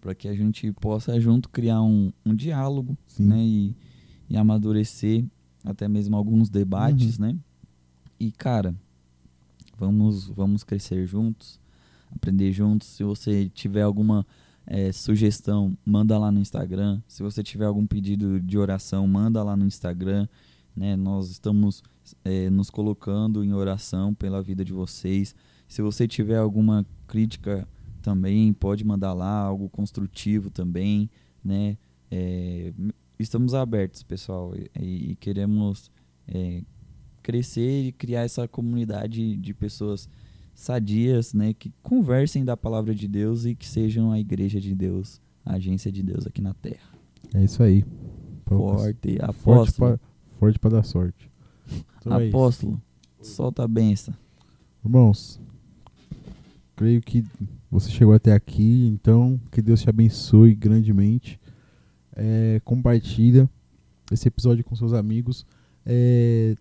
[0.00, 3.26] Para que a gente possa junto criar um, um diálogo, Sim.
[3.26, 3.44] né?
[3.44, 3.76] E,
[4.28, 5.24] e amadurecer
[5.64, 7.36] até mesmo alguns debates, né?
[8.18, 8.74] E, cara,
[9.78, 11.58] vamos, vamos crescer juntos,
[12.14, 12.88] aprender juntos.
[12.88, 14.26] Se você tiver alguma
[14.70, 17.02] é, sugestão, manda lá no Instagram.
[17.08, 20.28] Se você tiver algum pedido de oração, manda lá no Instagram.
[20.76, 20.94] Né?
[20.94, 21.82] Nós estamos
[22.24, 25.34] é, nos colocando em oração pela vida de vocês.
[25.66, 27.66] Se você tiver alguma crítica
[28.00, 31.10] também pode mandar lá algo construtivo também,
[31.44, 31.76] né?
[32.10, 32.72] É,
[33.18, 35.90] estamos abertos, pessoal, e, e queremos
[36.26, 36.62] é,
[37.22, 40.08] crescer e criar essa comunidade de pessoas
[40.60, 41.54] sadias, né?
[41.54, 45.90] Que conversem da palavra de Deus e que sejam a igreja de Deus, a agência
[45.90, 46.90] de Deus aqui na Terra.
[47.34, 47.82] É isso aí.
[48.46, 50.00] Forte, Forte apóstolo.
[50.38, 51.30] forte pra dar sorte.
[51.98, 52.80] Então é apóstolo,
[53.22, 54.12] solta a benção.
[54.84, 55.40] Irmãos,
[56.76, 57.24] creio que
[57.70, 61.40] você chegou até aqui, então que Deus te abençoe grandemente.
[62.14, 63.48] É, compartilha
[64.10, 65.46] esse episódio com seus amigos.
[65.86, 66.54] É,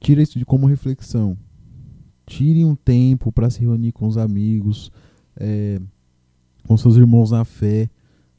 [0.00, 1.36] tira isso de como reflexão.
[2.26, 4.92] Tire um tempo para se reunir com os amigos,
[5.36, 5.80] é,
[6.66, 7.90] com seus irmãos na fé,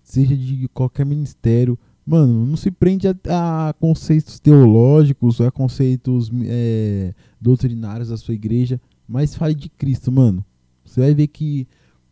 [0.02, 1.78] seja de qualquer ministério.
[2.06, 8.80] Mano, não se prende a, a conceitos teológicos, a conceitos é, doutrinários da sua igreja,
[9.08, 10.44] mas fale de Cristo, mano.
[10.86, 11.68] Você vai ver que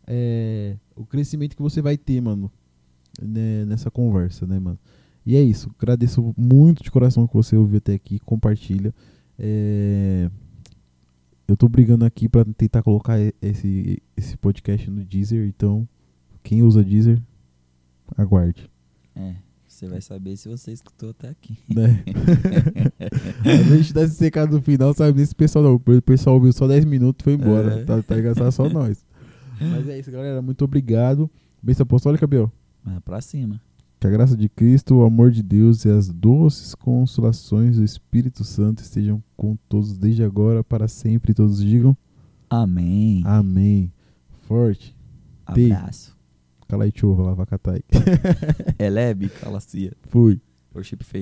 [0.07, 2.51] é, o crescimento que você vai ter, mano,
[3.21, 4.79] né, nessa conversa, né, mano?
[5.25, 5.69] E é isso.
[5.77, 8.19] Agradeço muito de coração que você ouviu até aqui.
[8.19, 8.93] Compartilha.
[9.37, 10.29] É,
[11.51, 15.45] eu tô brigando aqui pra tentar colocar esse, esse podcast no Deezer.
[15.47, 15.87] Então,
[16.41, 17.21] quem usa Deezer,
[18.17, 18.69] aguarde.
[19.15, 19.35] É,
[19.67, 21.57] você vai saber se você escutou até aqui.
[21.67, 22.03] Né?
[23.43, 25.19] a gente dá esse secado no final, sabe?
[25.19, 25.75] Nesse pessoal não.
[25.75, 27.81] O pessoal ouviu só 10 minutos e foi embora.
[27.81, 27.83] É.
[27.83, 28.51] Tá, tá ligado?
[28.51, 29.03] Só nós.
[29.59, 30.41] Mas é isso, galera.
[30.41, 31.29] Muito obrigado.
[31.61, 32.51] Bênção apostólica, Biel.
[32.83, 33.61] Mas pra cima.
[34.01, 38.43] Que a graça de Cristo, o amor de Deus e as doces consolações do Espírito
[38.43, 41.35] Santo estejam com todos desde agora, para sempre.
[41.35, 41.95] Todos digam
[42.49, 43.21] Amém.
[43.23, 43.93] amém.
[44.47, 44.95] Forte.
[45.45, 46.17] Abraço.
[46.67, 47.83] Calai churro, lavacatai.
[48.79, 49.93] Elebe, calacia.
[50.09, 50.41] Fui.
[50.73, 51.09] Worship Faith.